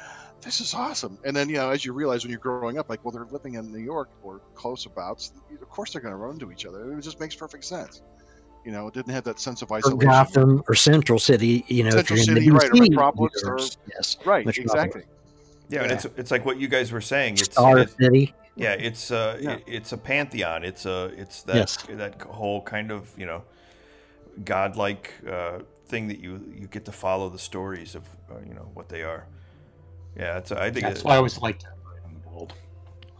[0.41, 1.17] this is awesome.
[1.25, 3.55] And then you know, as you realize when you're growing up, like, well, they're living
[3.55, 5.33] in New York or close abouts.
[5.61, 6.91] Of course, they're going to run into each other.
[6.97, 8.01] It just makes perfect sense.
[8.65, 9.99] You know, it didn't have that sense of or isolation.
[9.99, 11.63] Gotham or Central City.
[11.67, 14.45] You know, Central if you're in City, the right, or DC Metropolis, or- yes, Right,
[14.45, 14.73] Metropolis.
[14.73, 15.03] exactly.
[15.69, 15.83] yeah.
[15.83, 17.33] And it's it's like what you guys were saying.
[17.35, 18.33] It's Star it- City.
[18.55, 19.53] yeah, it's uh, Yeah.
[19.53, 20.63] It, it's a pantheon.
[20.63, 21.77] It's a it's that Yes.
[21.89, 23.41] that whole kind of you know
[24.43, 28.69] godlike uh, thing that you you get to follow the stories of uh, you know
[28.73, 29.25] what they are.
[30.15, 32.53] Yeah, it's I think That's it, why I always liked Raven World.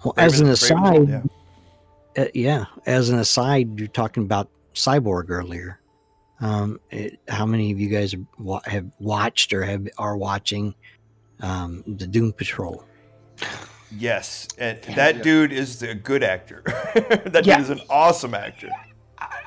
[0.03, 1.29] Well, as an aside, Raven's-
[2.17, 2.23] yeah.
[2.23, 5.79] uh, yeah, as an aside, you're talking about Cyborg earlier.
[6.39, 8.15] Um, it, how many of you guys
[8.65, 10.73] have, watched or have are watching
[11.39, 12.83] um, the Doom Patrol?
[13.95, 14.95] Yes, and Yeah.
[14.95, 16.63] that dude is a good actor.
[17.25, 17.57] that Yeah.
[17.57, 18.69] dude is an awesome actor.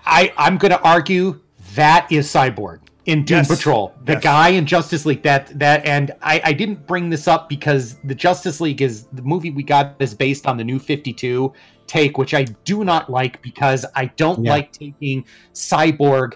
[0.07, 1.41] I I'm going to argue
[1.75, 3.49] that is Cyborg in Doom Yes.
[3.49, 3.95] Patrol.
[4.05, 4.23] The Yes.
[4.23, 5.23] guy in Justice League.
[5.23, 9.23] That that and I I didn't bring this up because the Justice League is the
[9.23, 11.53] movie we got is based on the New Fifty Two
[11.87, 14.53] take, which I do not like because I don't Yeah.
[14.53, 16.35] like taking Cyborg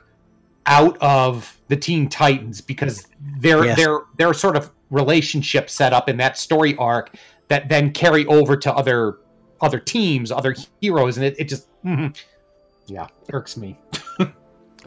[0.66, 3.07] out of the Teen Titans because
[3.41, 3.77] their Yes.
[3.77, 7.14] their their sort of relationship set up in that story arc
[7.49, 9.19] that then carry over to other
[9.61, 12.14] other teams, other heroes, and it, it just mhm.
[12.87, 13.79] yeah irks me.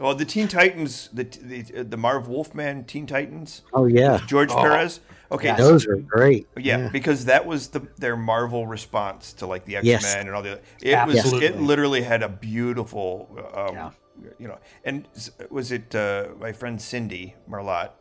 [0.00, 4.62] Well, the Teen Titans, the the, the Marv Wolfman Teen Titans, Oh yeah, George Oh.
[4.62, 5.00] Perez.
[5.30, 5.58] Okay, Yes.
[5.58, 6.46] those are great.
[6.58, 10.14] Yeah, because that was the their Marvel response to like the X Men Yes.
[10.14, 10.60] and all the.
[10.80, 13.90] It was it literally had a beautiful, um, Yeah.
[14.38, 15.08] you know, and
[15.50, 17.98] was it uh, my friend Cindy Marlott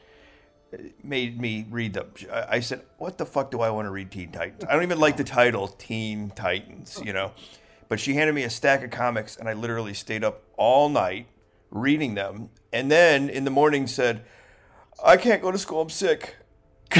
[0.73, 2.07] uh, made me read them.
[2.31, 4.63] I I said, "What the fuck do I want to read Teen Titans?
[4.67, 7.31] I don't even like the title Teen Titans, you know."
[7.87, 11.27] But she handed me a stack of comics, and I literally stayed up all night
[11.71, 14.23] reading them, and then in the morning said,
[15.03, 15.81] "I can't go to school.
[15.81, 16.35] I'm sick.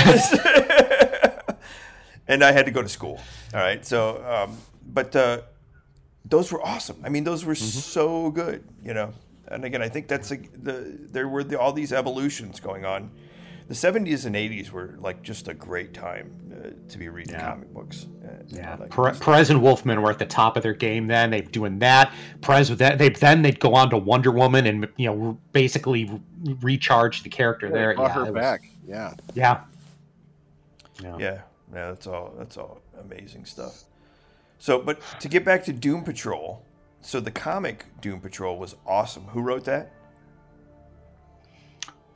[2.28, 3.20] and I had to go to school.
[3.54, 3.86] All right.
[3.86, 5.42] So, um, but uh,
[6.26, 7.02] those were awesome.
[7.04, 9.14] I mean, those were so good, you know.
[9.48, 13.12] And again, I think that's a, the there were the, all these evolutions going on.
[13.68, 17.52] The 70s and 80s were like just a great time uh, to be reading Yeah.
[17.52, 18.08] comic books.
[18.24, 19.26] uh, and Yeah, all that Pre- kind of stuff.
[19.26, 21.08] Perez and Wolfman were at the top of their game.
[21.08, 22.14] Then they doing that.
[22.42, 22.98] Perez with that.
[22.98, 27.30] They then they'd go on to Wonder Woman and you know basically re- recharge the
[27.30, 27.96] character there.
[27.96, 28.62] Brought Yeah, her it was- back.
[28.88, 29.14] Yeah.
[29.34, 29.62] Yeah.
[31.02, 31.18] Yeah.
[31.18, 31.42] Yeah, yeah,
[31.72, 32.34] that's all.
[32.38, 33.84] That's all amazing stuff.
[34.60, 36.64] So, but to get back to Doom Patrol,
[37.02, 39.24] so the comic Doom Patrol was awesome.
[39.30, 39.92] Who wrote that?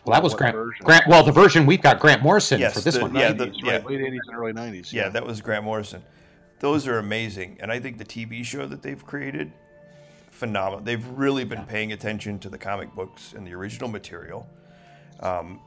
[0.05, 0.55] Well, that was Grant.
[0.55, 0.85] version?
[0.85, 1.07] Grant.
[1.07, 3.15] Well, the version we've got Grant Morrison Yes, for this the- one.
[3.15, 3.37] yeah, right?
[3.37, 4.93] the- 90s, right, late 80s and early 90s.
[4.93, 6.03] Yeah, that was Grant Morrison.
[6.59, 9.51] Those are amazing, and I think the TV show that they've created,
[10.31, 10.83] phenomenal.
[10.83, 14.47] They've really been paying attention to the comic books and the original material,
[15.21, 15.59] um,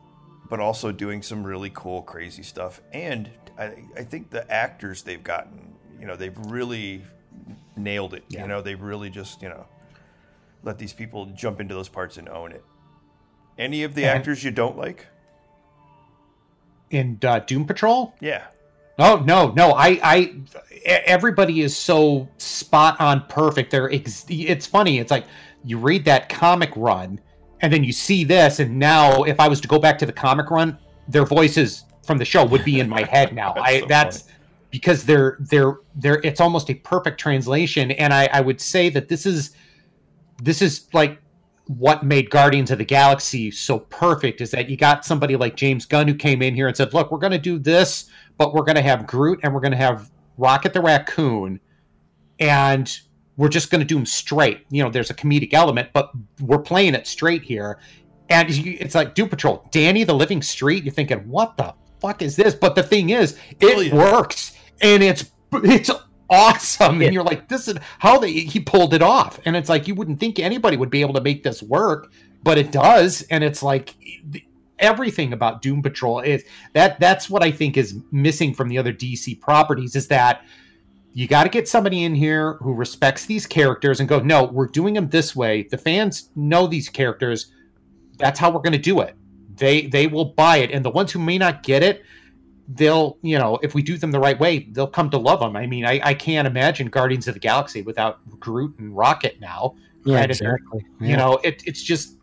[0.48, 2.80] but also doing some really cool, crazy stuff.
[2.92, 7.02] And I, I think the actors they've gotten, you know, they've really
[7.76, 8.24] nailed it.
[8.28, 8.42] Yeah.
[8.42, 9.66] You know, they've really just, you know,
[10.62, 12.64] let these people jump into those parts and own it.
[13.58, 15.06] Any of the And- actors you don't like?
[16.90, 18.14] in uh, Doom Patrol.
[18.20, 18.44] Yeah.
[18.98, 19.72] Oh no, no.
[19.72, 20.34] I, I,
[20.84, 23.70] everybody is so spot on perfect.
[23.70, 24.98] They're, ex- it's funny.
[24.98, 25.26] It's like
[25.64, 27.20] you read that comic run,
[27.60, 30.12] and then you see this, and now if I was to go back to the
[30.12, 30.78] comic run,
[31.08, 33.52] their voices from the show would be in my head now.
[33.56, 34.24] That's I so that's
[34.70, 36.20] because they're they're they're.
[36.24, 39.50] It's almost a perfect translation, and I, I would say that this is
[40.42, 41.20] this is like
[41.68, 45.84] what made Guardians of the Galaxy so perfect is that you got somebody like James
[45.84, 48.62] Gunn who came in here and said, "Look, we're going to do this, but we're
[48.62, 51.60] going to have Groot and we're going to have Rocket the Raccoon,
[52.38, 52.98] and
[53.36, 54.64] we're just going to do them straight.
[54.70, 56.10] You know, there's a comedic element, but
[56.40, 57.78] we're playing it straight here.
[58.30, 60.84] And it's like Doom Patrol, Danny the Living Street.
[60.84, 62.54] You're thinking, what the fuck is this?
[62.54, 63.94] But the thing is, it Brilliant.
[63.94, 65.90] works, and it's it's
[66.30, 67.00] awesome.
[67.00, 67.06] Yeah.
[67.06, 69.40] And you're like, this is how they he pulled it off.
[69.44, 72.10] And it's like you wouldn't think anybody would be able to make this work,
[72.42, 73.22] but it does.
[73.22, 73.94] And it's like
[74.78, 78.92] everything about Doom Patrol is that that's what I think is missing from the other
[78.92, 80.44] DC properties is that
[81.14, 84.66] you got to get somebody in here who respects these characters and go, no, we're
[84.66, 85.64] doing them this way.
[85.64, 87.50] The fans know these characters.
[88.18, 89.16] That's how we're going to do it.
[89.56, 92.04] They they will buy it, and the ones who may not get it,
[92.68, 95.56] they'll you know if we do them the right way, they'll come to love them.
[95.56, 99.74] I mean, I, I can't imagine Guardians of the Galaxy without Groot and Rocket now.
[100.04, 100.86] Yeah, Right, exactly.
[101.00, 102.14] You know, it, it's just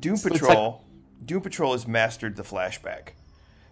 [0.00, 0.84] Doom So it's Patrol.
[1.24, 3.10] Doom Patrol has mastered the flashback.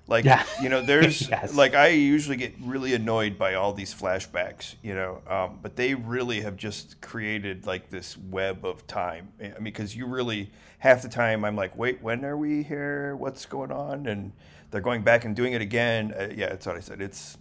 [0.08, 0.44] Like Yeah.
[0.62, 1.54] you know, there's Yes.
[1.54, 5.94] like I usually get really annoyed by all these flashbacks, you know, um, but they
[5.94, 9.28] really have just created like this web of time.
[9.40, 10.50] I mean, because you really
[10.80, 13.16] half the time I'm like, wait, when are we here?
[13.16, 14.06] What's going on?
[14.06, 14.32] And
[14.70, 16.12] they're going back and doing it again.
[16.18, 17.00] Uh, yeah, that's what I said.
[17.00, 17.36] It's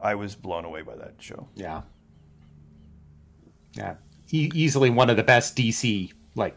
[0.00, 1.48] I was blown away by that show.
[1.54, 1.82] yeah,
[3.76, 3.94] yeah,
[4.30, 6.56] e- easily one of the best DC like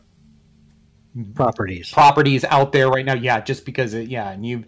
[1.33, 1.91] Properties.
[1.91, 3.15] properties out there right now.
[3.15, 4.65] Yeah, just because it, yeah, and you,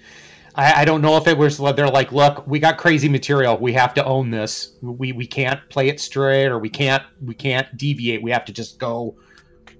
[0.55, 3.73] I, I don't know if it was they're like, look, we got crazy material, we
[3.73, 4.75] have to own this.
[4.81, 8.23] We we can't play it straight, or we can't we can't deviate.
[8.23, 9.15] We have to just go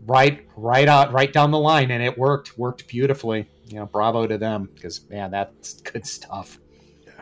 [0.10, 3.47] right right out right down the line, and it worked worked beautifully.
[3.68, 6.60] You know, bravo to them because man, that's good stuff.
[7.05, 7.22] yeah.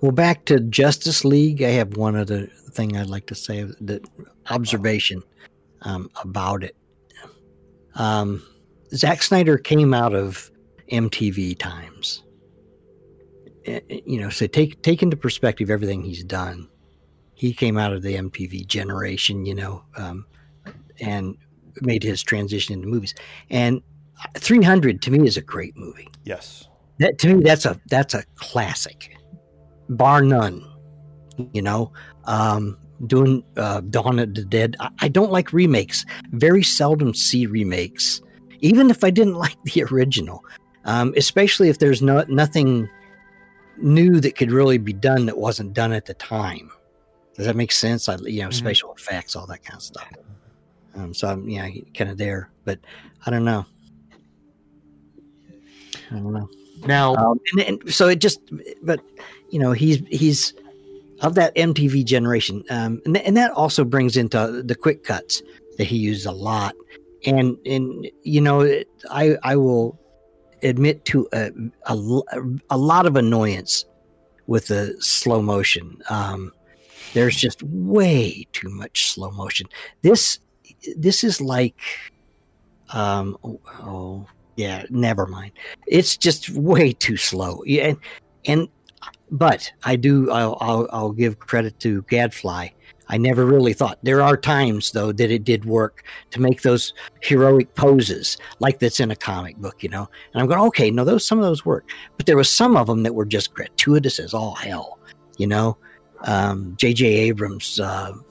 [0.00, 1.62] Well, back to Justice League.
[1.62, 3.62] I have one other thing I'd like to say.
[3.62, 4.04] The
[4.50, 5.22] observation
[5.82, 6.76] um, about it.
[7.94, 8.42] Um,
[8.94, 10.50] Zack Snyder came out of
[10.92, 12.22] MTV times.
[13.66, 16.68] Eh, eh, You know, so take take into perspective everything he's done.
[17.34, 20.26] He came out of the MTV generation, you know, um,
[21.00, 21.38] and
[21.82, 23.14] made his transition into movies.
[23.50, 23.82] And
[24.38, 26.08] 300 to me is a great movie.
[26.24, 26.68] Yes.
[26.98, 29.16] that to me that's a that's a classic.
[29.88, 30.66] Bar none
[31.54, 31.90] you know?
[32.24, 34.76] Um doing uh dawn of the dead.
[34.78, 36.04] I, I don't like remakes.
[36.32, 38.20] Very seldom see remakes
[38.62, 40.44] even if i didn't like the original.
[40.84, 42.88] Um especially if there's no nothing
[43.78, 46.70] new that could really be done that wasn't done at the time.
[47.34, 48.06] Does that make sense?
[48.10, 48.54] I, you know Mhm.
[48.54, 50.10] special effects all that kind of stuff
[50.94, 52.78] um so i'm yeah kind of there but
[53.26, 53.64] i don't know.
[56.10, 56.48] I don't know.
[56.86, 58.40] Now, um, and, and so it just
[58.82, 59.00] but
[59.50, 60.54] you know he's he's
[61.20, 65.42] of that mtv generation um, and, th- and that also brings into the quick cuts
[65.76, 66.74] that he used a lot.
[67.26, 69.98] And and you know it, i i will
[70.62, 71.50] admit to a,
[71.86, 71.96] a,
[72.70, 73.84] a lot of annoyance
[74.46, 76.02] with the slow motion.
[76.08, 76.52] Um,
[77.12, 79.66] there's just way too much slow motion.
[80.02, 80.38] This
[80.96, 81.80] this is like
[82.92, 83.36] um
[83.82, 84.26] oh,
[84.56, 85.52] yeah never mind.
[85.86, 87.62] It's just way too slow.
[87.66, 87.98] Yeah and,
[88.46, 88.68] and
[89.30, 92.68] but i do I'll, I'll i'll give credit to gadfly.
[93.08, 96.94] I never really thought there are times though that it did work to make those
[97.22, 100.08] heroic poses like that's in a comic book you know?
[100.32, 101.88] And i'm going okay no those some of those work.
[102.16, 104.98] But there was some of them that were just gratuitous as all hell
[105.38, 105.76] you know?
[106.24, 108.24] Um jj abrams uh um,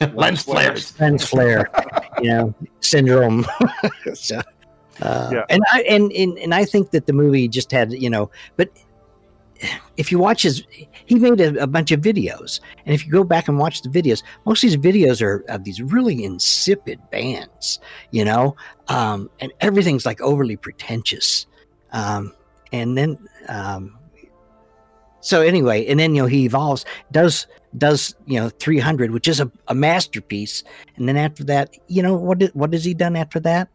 [0.14, 0.98] lens flares.
[1.00, 1.68] lens flare,
[2.22, 3.46] you know, syndrome.
[4.14, 4.40] so,
[5.02, 5.44] uh, Yeah.
[5.48, 8.70] and I and, and and I think that the movie just had you know, but
[9.98, 10.64] if you watch his,
[11.04, 13.90] he made a, a bunch of videos, and if you go back and watch the
[13.90, 17.78] videos, most of these videos are of these really insipid bands,
[18.10, 18.56] you know,
[18.88, 21.46] um, and everything's like overly pretentious,
[21.92, 22.32] um,
[22.72, 23.18] and then.
[23.48, 23.96] Um,
[25.20, 27.46] so anyway, and then you know he evolves, does
[27.78, 30.64] does you know 300 which is a, a masterpiece
[30.96, 33.68] and then after that you know what did, what has he done after that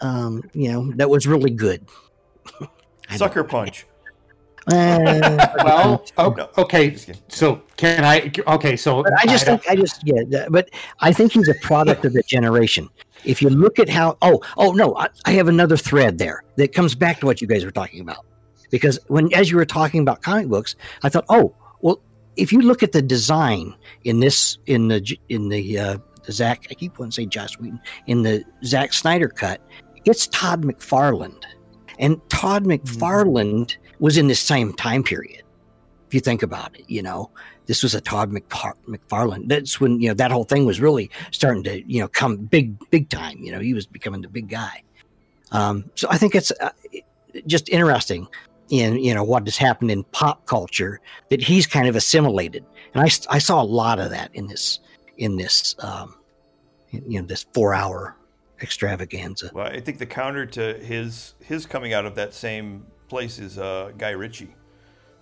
[0.00, 1.86] um you know that was really good
[3.16, 3.86] Sucker Punch.
[4.72, 6.96] Uh, Well, o- okay.
[7.28, 8.30] So can I?
[8.46, 10.68] Okay, so but i just don't- think i just yeah but
[11.00, 12.88] i think he's a product of the generation
[13.24, 16.72] if you look at how oh oh no I, I have another thread there that
[16.72, 18.24] comes back to what you guys were talking about
[18.72, 22.00] because when as you were talking about comic books, I thought, oh, well,
[22.34, 25.98] if you look at the design in this in the in the uh,
[26.30, 29.60] Zack, I keep wanting to say Joss Whedon in the Zack Snyder cut,
[30.04, 31.44] it's Todd McFarlane,
[32.00, 35.42] and Todd McFarlane was in this same time period.
[36.08, 37.30] If you think about it, you know,
[37.66, 39.48] this was a Todd McFar- McFarlane.
[39.48, 42.78] That's when you know that whole thing was really starting to you know come big
[42.90, 43.36] big time.
[43.42, 44.82] You know, he was becoming the big guy.
[45.50, 46.70] Um, so I think it's uh,
[47.46, 48.26] just interesting
[48.72, 50.98] in you know what has happened in pop culture
[51.28, 52.64] that he's kind of assimilated,
[52.94, 54.80] and I saw a lot of that in this
[55.18, 56.14] in this um,
[56.90, 58.16] you know this four hour
[58.62, 59.50] extravaganza.
[59.52, 63.58] Well, I think the counter to his his coming out of that same place is
[63.58, 64.54] uh, Guy Ritchie.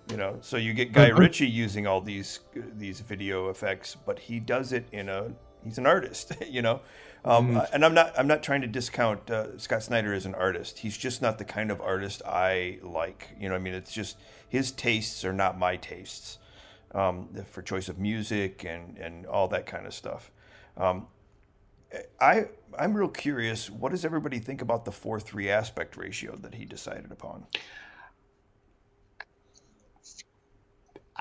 [0.09, 1.19] You know, so you get Guy Mhm.
[1.19, 5.33] Ritchie using all these these video effects, but he does it in a
[5.63, 6.31] he's an artist.
[6.49, 6.81] You know,
[7.23, 10.79] um, and I'm not I'm not trying to discount uh, Scott Snyder as an artist.
[10.79, 13.29] He's just not the kind of artist I like.
[13.39, 14.17] You know, what I mean, it's just
[14.47, 16.39] his tastes are not my tastes
[16.93, 20.31] um, for choice of music and and all that kind of stuff.
[20.77, 21.07] Um,
[22.19, 22.45] I
[22.79, 23.69] I'm real curious.
[23.69, 27.45] What does everybody think about the four three aspect ratio that he decided upon?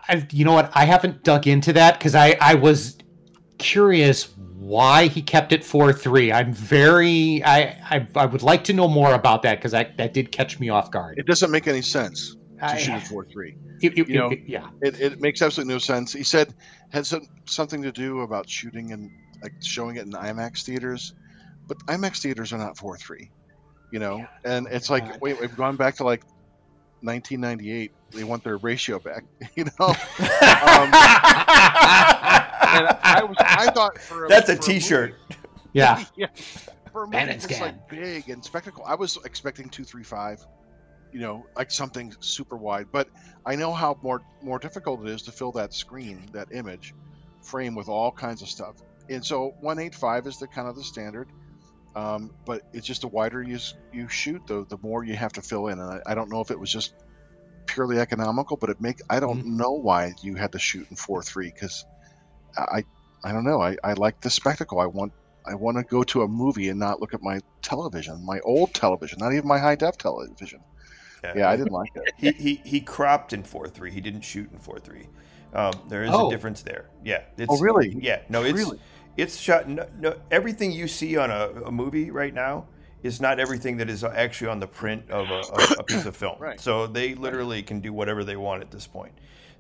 [0.09, 0.71] I, you know what?
[0.75, 2.97] I haven't dug into that because I, I was
[3.59, 4.25] curious
[4.61, 6.31] why he kept it four three.
[6.31, 10.13] I'm very I, I I would like to know more about that because that that
[10.13, 11.19] did catch me off guard.
[11.19, 13.57] It doesn't make any sense to I- shoot it four three.
[13.83, 14.69] it- it- you know, it- yeah.
[14.83, 16.13] It, it makes absolutely no sense.
[16.13, 16.53] He said
[16.91, 19.11] had some, something to do about shooting and
[19.43, 21.15] like showing it in IMAX theaters,
[21.67, 23.31] but IMAX theaters are not four three,
[23.91, 24.27] you know.
[24.45, 25.19] And it's like God.
[25.23, 26.23] wait, we've gone back to like
[27.01, 27.93] 1998.
[28.13, 29.95] They want their ratio back, you know.
[30.61, 30.91] Um,
[32.75, 35.15] and I was I thought for That's a for T-shirt.
[35.73, 36.05] yeah.
[36.17, 36.29] yeah.
[36.93, 37.61] For a Pan movie and that's scan.
[37.63, 40.45] like big and spectacle, I was expecting two three five,
[41.13, 42.89] you know, like something super wide.
[42.91, 43.09] But
[43.47, 46.95] I know how more more difficult it is to fill that screen, that image
[47.43, 48.77] frame with all kinds of stuff.
[49.09, 51.29] And so one eight five is the kind of the standard.
[51.97, 53.59] Um, but it's just the wider you
[53.93, 55.79] you shoot, the the more you have to fill in.
[55.79, 56.95] And I, I don't know if it was just
[57.67, 61.23] purely economical, but it make I don't know why you had to shoot in four
[61.23, 61.85] three because
[62.57, 62.85] I
[63.25, 63.61] I don't know.
[63.61, 64.81] I, I like the spectacle.
[64.81, 65.13] I want
[65.47, 68.75] I want to go to a movie and not look at my television, my old
[68.75, 70.61] television, not even my high def television.
[71.23, 72.15] Yeah, I didn't like it.
[72.17, 73.91] he, he he cropped in four three.
[73.91, 75.07] He didn't shoot in four three.
[75.53, 76.29] Um, there is Oh.
[76.29, 76.87] a difference there.
[77.05, 77.23] Yeah.
[77.37, 77.95] It's, Oh, really?
[78.01, 78.21] Yeah.
[78.29, 78.79] No, it's Really?
[79.17, 79.69] it's shot.
[79.69, 82.67] No, no, everything you see on a, a movie right now
[83.03, 86.17] is not everything that is actually on the print of a, a, a piece of
[86.17, 86.37] film.
[86.41, 86.61] Right.
[86.61, 89.13] So they literally can do whatever they want at this point.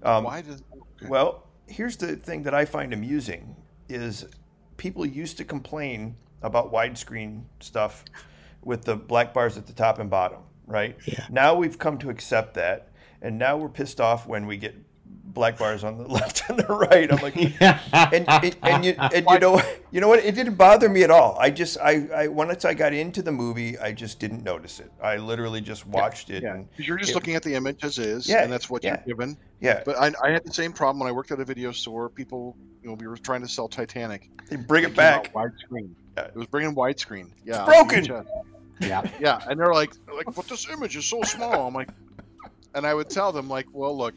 [0.02, 0.62] Um, Why does?
[0.72, 1.08] okay.
[1.08, 3.56] Well, here's the thing that I find amusing
[3.88, 4.26] is
[4.76, 8.04] people used to complain about widescreen stuff
[8.62, 10.96] with the black bars at the top and bottom, right?
[11.06, 11.26] Yeah.
[11.30, 12.90] Now we've come to accept that,
[13.22, 14.74] and now we're pissed off when we get
[15.32, 17.10] black bars on the left and the right.
[17.12, 20.24] I'm like, and, and, and you and you know you know what?
[20.24, 21.36] It didn't bother me at all.
[21.38, 24.90] I just I, I once I got into the movie, I just didn't notice it.
[25.02, 26.42] I literally just watched it.
[26.42, 28.68] yeah, And, 'cause you're just it- looking at the image as is, Yeah, and that's
[28.68, 29.00] what yeah.
[29.06, 29.36] you're given.
[29.60, 32.08] yeah, But I, I had the same problem when I worked at a video store.
[32.08, 34.28] People, you know, we were trying to sell Titanic.
[34.48, 35.32] they bring It it back.
[35.32, 35.90] widescreen.
[36.16, 36.24] Yeah.
[36.24, 37.30] It was bringing widescreen.
[37.44, 38.04] Yeah, on broken.
[38.80, 39.02] Yeah.
[39.20, 41.68] Yeah, and they're like, like, but this image is so small.
[41.68, 41.90] I'm like,
[42.74, 44.14] and I would tell them like, well, look,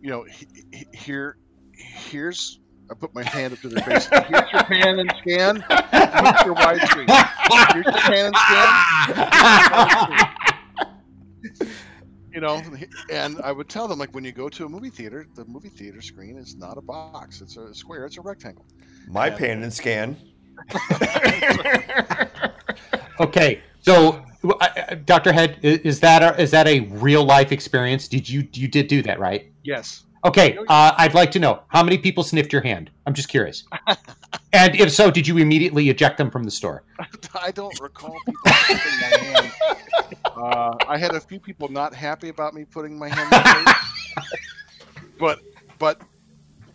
[0.00, 1.36] you know, he, he- here,
[1.72, 2.60] here's.
[2.90, 4.06] I put my hand up to their face.
[4.06, 5.56] Here's your pan and scan.
[5.56, 7.08] Here's your widescreen.
[7.72, 8.36] Here's your pan and
[11.56, 11.66] scan.
[12.32, 12.62] You know,
[13.10, 15.70] and I would tell them like when you go to a movie theater, the movie
[15.70, 18.66] theater screen is not a box; it's a square, it's a rectangle.
[19.08, 19.36] My Yeah.
[19.36, 20.16] pan and scan.
[23.18, 24.22] Okay, so
[25.04, 25.32] Dr.
[25.32, 28.08] Head, is that a, is that a real life experience?
[28.08, 29.50] Did you you did do that, right?
[29.62, 30.04] Yes.
[30.24, 32.90] Okay, uh, I'd like to know how many people sniffed your hand.
[33.06, 33.62] I'm just curious.
[34.52, 36.82] and if so, did you immediately eject them from the store?
[37.40, 39.52] I don't recall people putting my hand.
[40.36, 43.30] Uh, I had a few people not happy about me putting my hand.
[43.30, 43.74] My
[45.18, 45.40] but
[45.78, 46.02] but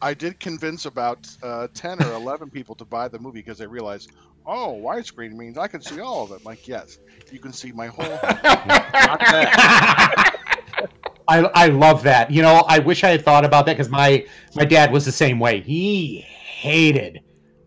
[0.02, 3.68] I did convince about uh, ten or eleven people to buy the movie because they
[3.68, 4.12] realized,
[4.46, 6.40] oh, widescreen means I can see all of it.
[6.40, 7.00] I'm like, yes,
[7.32, 8.06] you can see my whole.
[8.18, 8.42] Hand.
[8.44, 10.38] Not that.
[11.28, 12.32] I, I love that.
[12.32, 14.26] You know, I wish I had thought about that because my
[14.56, 15.62] my dad was the same way.
[15.62, 17.22] He hated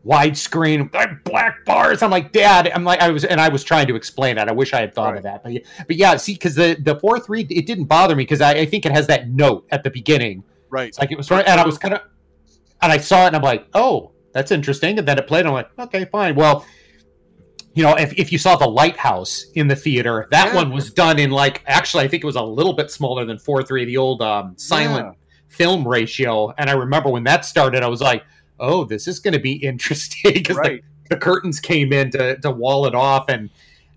[0.05, 2.03] widescreen like black bars.
[2.03, 2.70] I'm like, Dad.
[2.75, 4.49] I'm like, I was, and I was trying to explain that.
[4.49, 6.97] I wish I had thought of that, but yeah, but yeah, see, because the the
[6.97, 9.83] four three, it didn't bother me because I, I think it has that note at
[9.83, 10.45] the beginning.
[10.70, 10.89] Right.
[10.89, 12.01] It's like it was right, and I was kind of,
[12.83, 14.99] and I saw it, and I'm like, oh, that's interesting.
[14.99, 15.41] And then it played.
[15.41, 16.35] And I'm like, okay, fine.
[16.35, 16.66] Well,
[17.74, 20.55] you know, if, if you saw the lighthouse in the theater, that Yeah.
[20.57, 23.39] one was done in like actually I think it was a little bit smaller than
[23.39, 25.16] four three, the old um, silent
[25.49, 26.53] film ratio.
[26.59, 28.22] And I remember when that started, I was like,
[28.61, 30.82] oh, this is going to be interesting because Right.
[31.09, 33.51] the, the curtains came in to, to wall it off and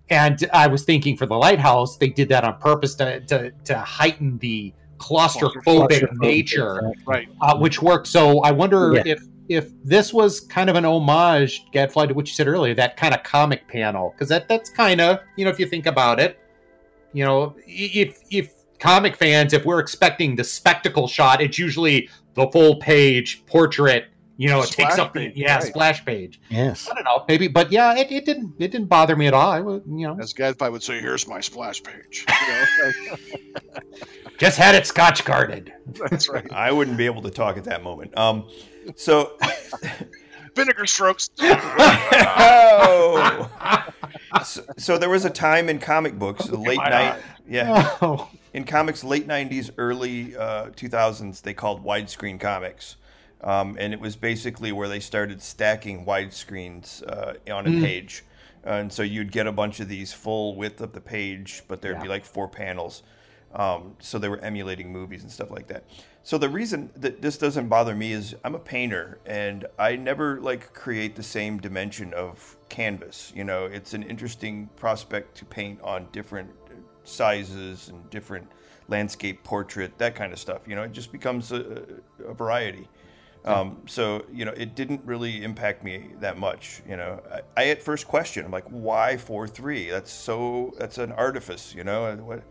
[0.10, 3.78] and I was thinking for the lighthouse, they did that on purpose to to, to
[3.78, 7.28] heighten the claustrophobic Claustrophobic, nature Right.
[7.42, 8.08] uh, which worked.
[8.08, 9.04] So I wonder Yeah.
[9.06, 9.20] if
[9.50, 13.14] if this was kind of an homage, Gadfly, to what you said earlier, that kind
[13.14, 16.40] of comic panel, because that that's kind of you know if you think about it,
[17.14, 22.48] you know if if comic fans, if we're expecting the spectacle shot, it's usually the
[22.52, 24.08] full page portrait.
[24.40, 25.64] You know, it takes up the page, yeah right.
[25.64, 26.40] splash page.
[26.50, 26.88] Yes.
[26.92, 29.50] I don't know, maybe, but yeah, it, it didn't it didn't bother me at all.
[29.50, 33.18] I was, you know, As Gadfly would say, "Here's my splash page." You know,
[34.38, 35.74] just had it scotch guarded.
[36.12, 36.52] that's right.
[36.52, 38.16] I wouldn't be able to talk at that moment.
[38.16, 38.48] Um,
[38.96, 39.38] so,
[40.56, 41.30] Vinegar strokes.
[42.40, 43.50] oh.
[44.44, 48.30] so, so there was a time in comic books, the late my night, yeah, Oh,
[48.54, 52.96] in comics, late '90s, early uh, 2000s, they called widescreen comics,
[53.42, 57.82] um, and it was basically where they started stacking widescreens uh, on a Mm.
[57.84, 58.24] page,
[58.64, 62.02] and so you'd get a bunch of these full width of the page, but there'd
[62.02, 63.04] be like four panels.
[63.54, 65.84] Um, so they were emulating movies and stuff like that.
[66.28, 70.42] So the reason that this doesn't bother me is I'm a painter and I never
[70.42, 73.32] like create the same dimension of canvas.
[73.34, 76.50] You know, it's an interesting prospect to paint on different
[77.06, 78.52] sizes and different
[78.90, 80.64] landscape portrait, that kind of stuff.
[80.68, 81.86] You know, it just becomes a,
[82.28, 82.90] a variety.
[83.46, 86.82] Um, so you know, it didn't really impact me that much.
[86.86, 89.90] You know, I, I at first questioned, I'm like, why four three?
[89.90, 91.74] That's so that's an artifice.
[91.74, 92.44] You know, what?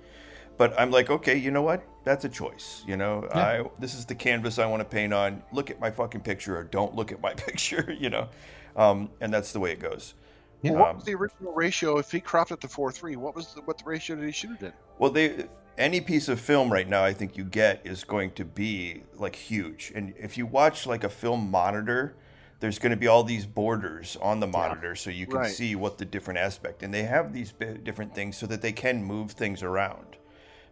[0.58, 1.82] But I'm like, okay, you know what?
[2.04, 2.82] That's a choice.
[2.86, 5.42] You know, I this is the canvas I want to paint on.
[5.52, 7.94] Look at my fucking picture, or don't look at my picture.
[7.98, 8.28] You know,
[8.76, 10.14] um, and that's the way it goes.
[10.62, 10.72] Yeah.
[10.72, 11.98] What Um, was the original ratio?
[11.98, 14.32] If he cropped it to four three, what was the, what the ratio did he
[14.32, 14.72] shoot it in?
[14.98, 15.46] Well, they
[15.76, 19.36] any piece of film right now I think you get is going to be like
[19.36, 19.92] huge.
[19.94, 22.16] And if you watch like a film monitor,
[22.60, 25.50] there's going to be all these borders on the monitor so you can Right.
[25.50, 26.82] see what the different aspect.
[26.82, 30.16] And they have these bi- different things so that they can move things around.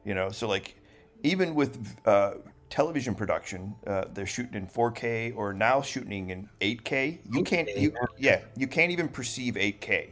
[0.05, 0.77] You know, so like
[1.23, 2.35] even with uh,
[2.71, 7.21] television production, uh, they're shooting in 4K or now shooting in 8K.
[7.31, 10.11] You can't, you, yeah, you can't even perceive 8K.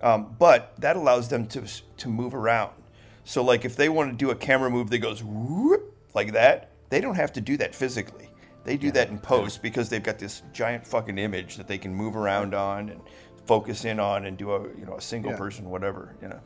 [0.00, 1.64] Um, but that allows them to
[1.96, 2.72] to move around.
[3.24, 6.70] So like if they want to do a camera move that goes whoop, like that,
[6.88, 8.30] they don't have to do that physically.
[8.64, 11.94] They do that in post because they've got this giant fucking image that they can
[11.94, 13.00] move around on and
[13.46, 15.38] focus in on and do a you know a single Yeah.
[15.38, 16.40] person whatever you know.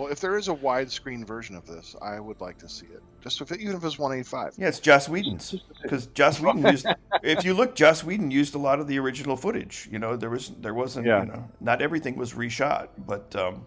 [0.00, 3.02] Well, if there is a widescreen version of this, I would like to see it.
[3.20, 4.54] Just if it, even if it's 185.
[4.56, 6.86] Yeah, it's Joss Whedon's because Joss Whedon used.
[7.22, 9.88] If you look, Joss Whedon used a lot of the original footage.
[9.92, 11.06] You know, there was there wasn't.
[11.06, 11.24] Yeah.
[11.24, 13.66] You know, not everything was reshot, but um,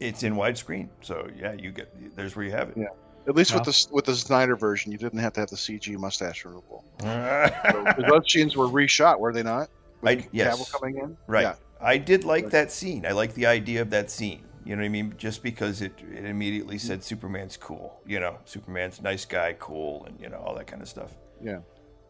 [0.00, 0.88] it's in widescreen.
[1.02, 2.78] So yeah, you get there's where you have it.
[2.78, 2.86] Yeah.
[3.28, 3.58] At least Wow.
[3.58, 6.82] with the with the Snyder version, you didn't have to have the CG mustache removal.
[7.02, 7.52] right.
[7.98, 9.68] So, those scenes were reshot, were they not?
[10.00, 10.56] With I- yes.
[10.58, 11.16] Cavill coming in.
[11.30, 11.56] Yeah.
[11.78, 12.52] I did like Right.
[12.52, 13.04] that scene.
[13.04, 14.44] I like the idea of that scene.
[14.66, 15.14] You know what I mean?
[15.16, 18.00] Just because it, it immediately said Superman's cool.
[18.04, 21.12] You know, Superman's nice guy, cool, and you know all that kind of stuff.
[21.40, 21.60] Yeah.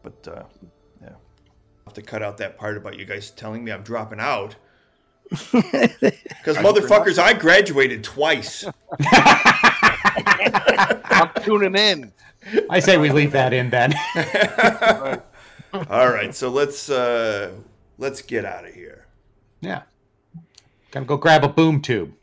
[0.01, 0.43] But uh,
[0.99, 4.19] yeah, I'll have to cut out that part about you guys telling me I'm dropping
[4.19, 4.55] out.
[6.47, 8.63] Because motherfuckers, I graduated twice.
[8.99, 12.13] I'm tuning in.
[12.69, 13.93] I say we leave that in then.
[15.89, 17.51] All right, so let's uh,
[17.97, 19.07] let's get out of here.
[19.59, 19.81] yeah,
[20.91, 22.13] gotta go grab a boom tube.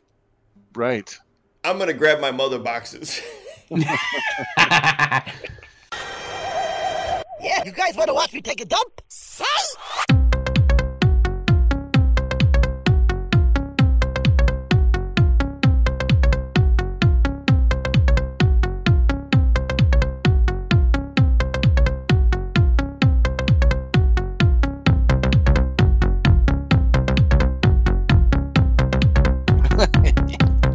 [0.75, 1.17] Right.
[1.63, 3.21] I'm gonna grab my mother boxes.
[7.45, 9.01] Yeah, you guys want to watch me take a dump?
[9.07, 9.45] Say!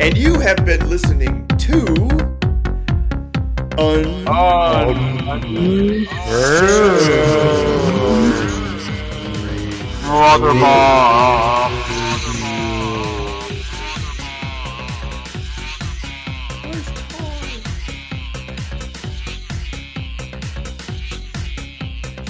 [0.00, 1.84] And you have been listening to
[3.76, 4.24] Un.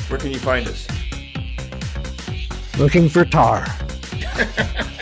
[0.09, 0.89] Where can you find us?
[2.77, 3.65] Looking for Tarr.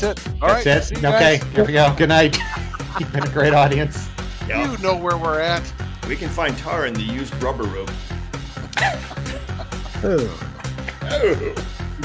[0.00, 0.42] That's it.
[0.42, 0.64] All right.
[0.64, 1.04] That's see it.
[1.04, 1.42] Okay, guys.
[1.54, 1.94] here we go.
[1.96, 2.36] Good night.
[3.00, 4.08] You've been a great audience.
[4.46, 4.70] Yeah.
[4.70, 5.62] You know where we're at.
[6.08, 7.88] We can find Tarr in the used rubber room.
[10.04, 10.18] Oh.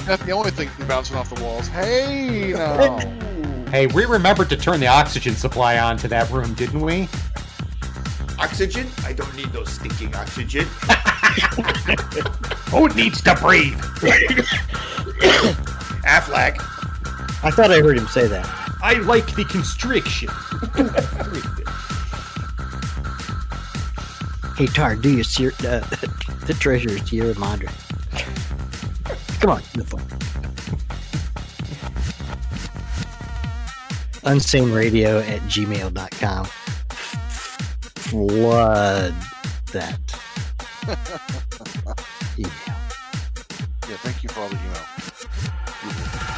[0.06, 1.68] That's the only thing bouncing off the walls.
[1.68, 2.98] Hey, now.
[3.70, 7.10] Hey, we remembered to turn the oxygen supply on to that room, didn't we?
[8.40, 8.88] Oxygen?
[9.04, 10.66] I don't need those stinking oxygen.
[12.70, 13.80] Who needs to breathe?
[16.06, 16.81] Affleck.
[17.44, 18.46] I thought I heard him say that.
[18.84, 20.30] I like the constriction.
[24.58, 25.80] Hey, Tarr, do your Sier- uh,
[26.46, 27.68] the treasure is Sierra Madre.
[29.40, 30.02] Come on, the phone.
[34.24, 36.46] Unsaneradio at gmail.com.
[37.96, 39.16] Flood
[39.72, 40.00] that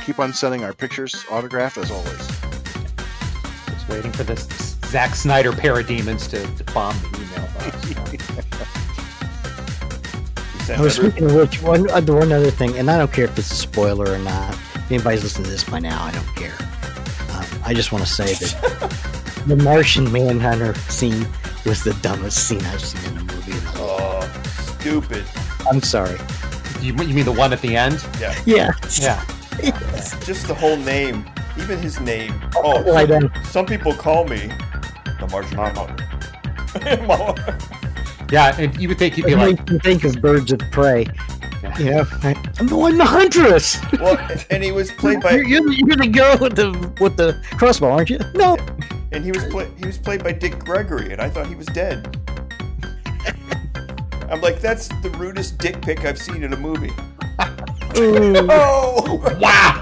[0.05, 2.27] Keep on sending our pictures autographed as always.
[3.67, 4.47] Just waiting for this
[4.87, 8.69] Zack Snyder parademons to, to bomb the email box.
[10.69, 13.25] I was speaking of which, one, uh, the one other thing, and I don't care
[13.25, 14.53] if it's a spoiler or not.
[14.53, 16.55] If anybody's listening to this by now, I don't care.
[17.29, 21.25] Uh, I just want to say that the Martian Manhunter scene
[21.65, 23.53] was the dumbest scene I've seen in a movie.
[23.75, 24.29] Oh,
[24.79, 25.25] stupid.
[25.69, 26.17] I'm sorry.
[26.81, 28.05] you, you mean the one at the end?
[28.19, 28.35] Yeah.
[28.45, 28.71] Yeah.
[28.99, 29.23] Yeah.
[30.25, 31.25] Just the whole name.
[31.57, 32.33] Even his name.
[32.55, 34.47] Oh, Well, some, some people call me
[35.19, 36.07] the Martian Manhunter.
[37.07, 37.59] Mama.
[38.31, 40.59] Yeah, and you would think he'd be it like, makes me think of Birds of
[40.71, 41.05] Prey.
[41.77, 43.79] You know, I, I'm the one, the huntress.
[43.99, 44.17] well,
[44.49, 47.91] and he was played by You're, you're, you're the girl with the with the crossbow,
[47.91, 48.19] aren't you?
[48.33, 48.57] No.
[49.11, 51.67] and he was play, he was played by Dick Gregory, and I thought he was
[51.67, 52.17] dead.
[54.29, 56.91] I'm like, that's the rudest dick pic I've seen in a movie.
[57.97, 58.47] Ooh.
[58.49, 59.81] Oh, wow!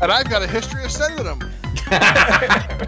[0.00, 1.38] And I've got a history of sending them.
[1.90, 2.86] yeah.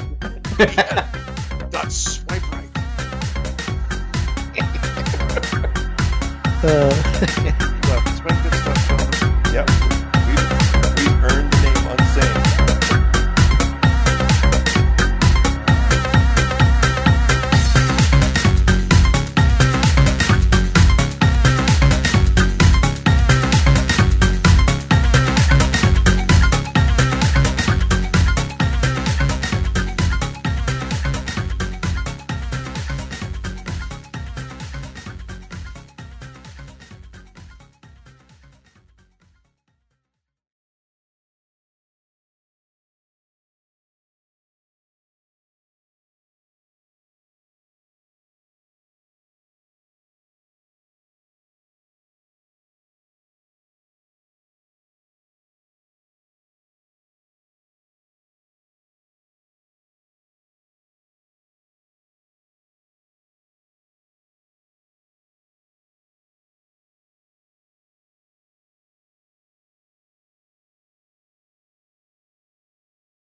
[1.69, 2.69] Dot swipe right.
[6.63, 6.91] Uh,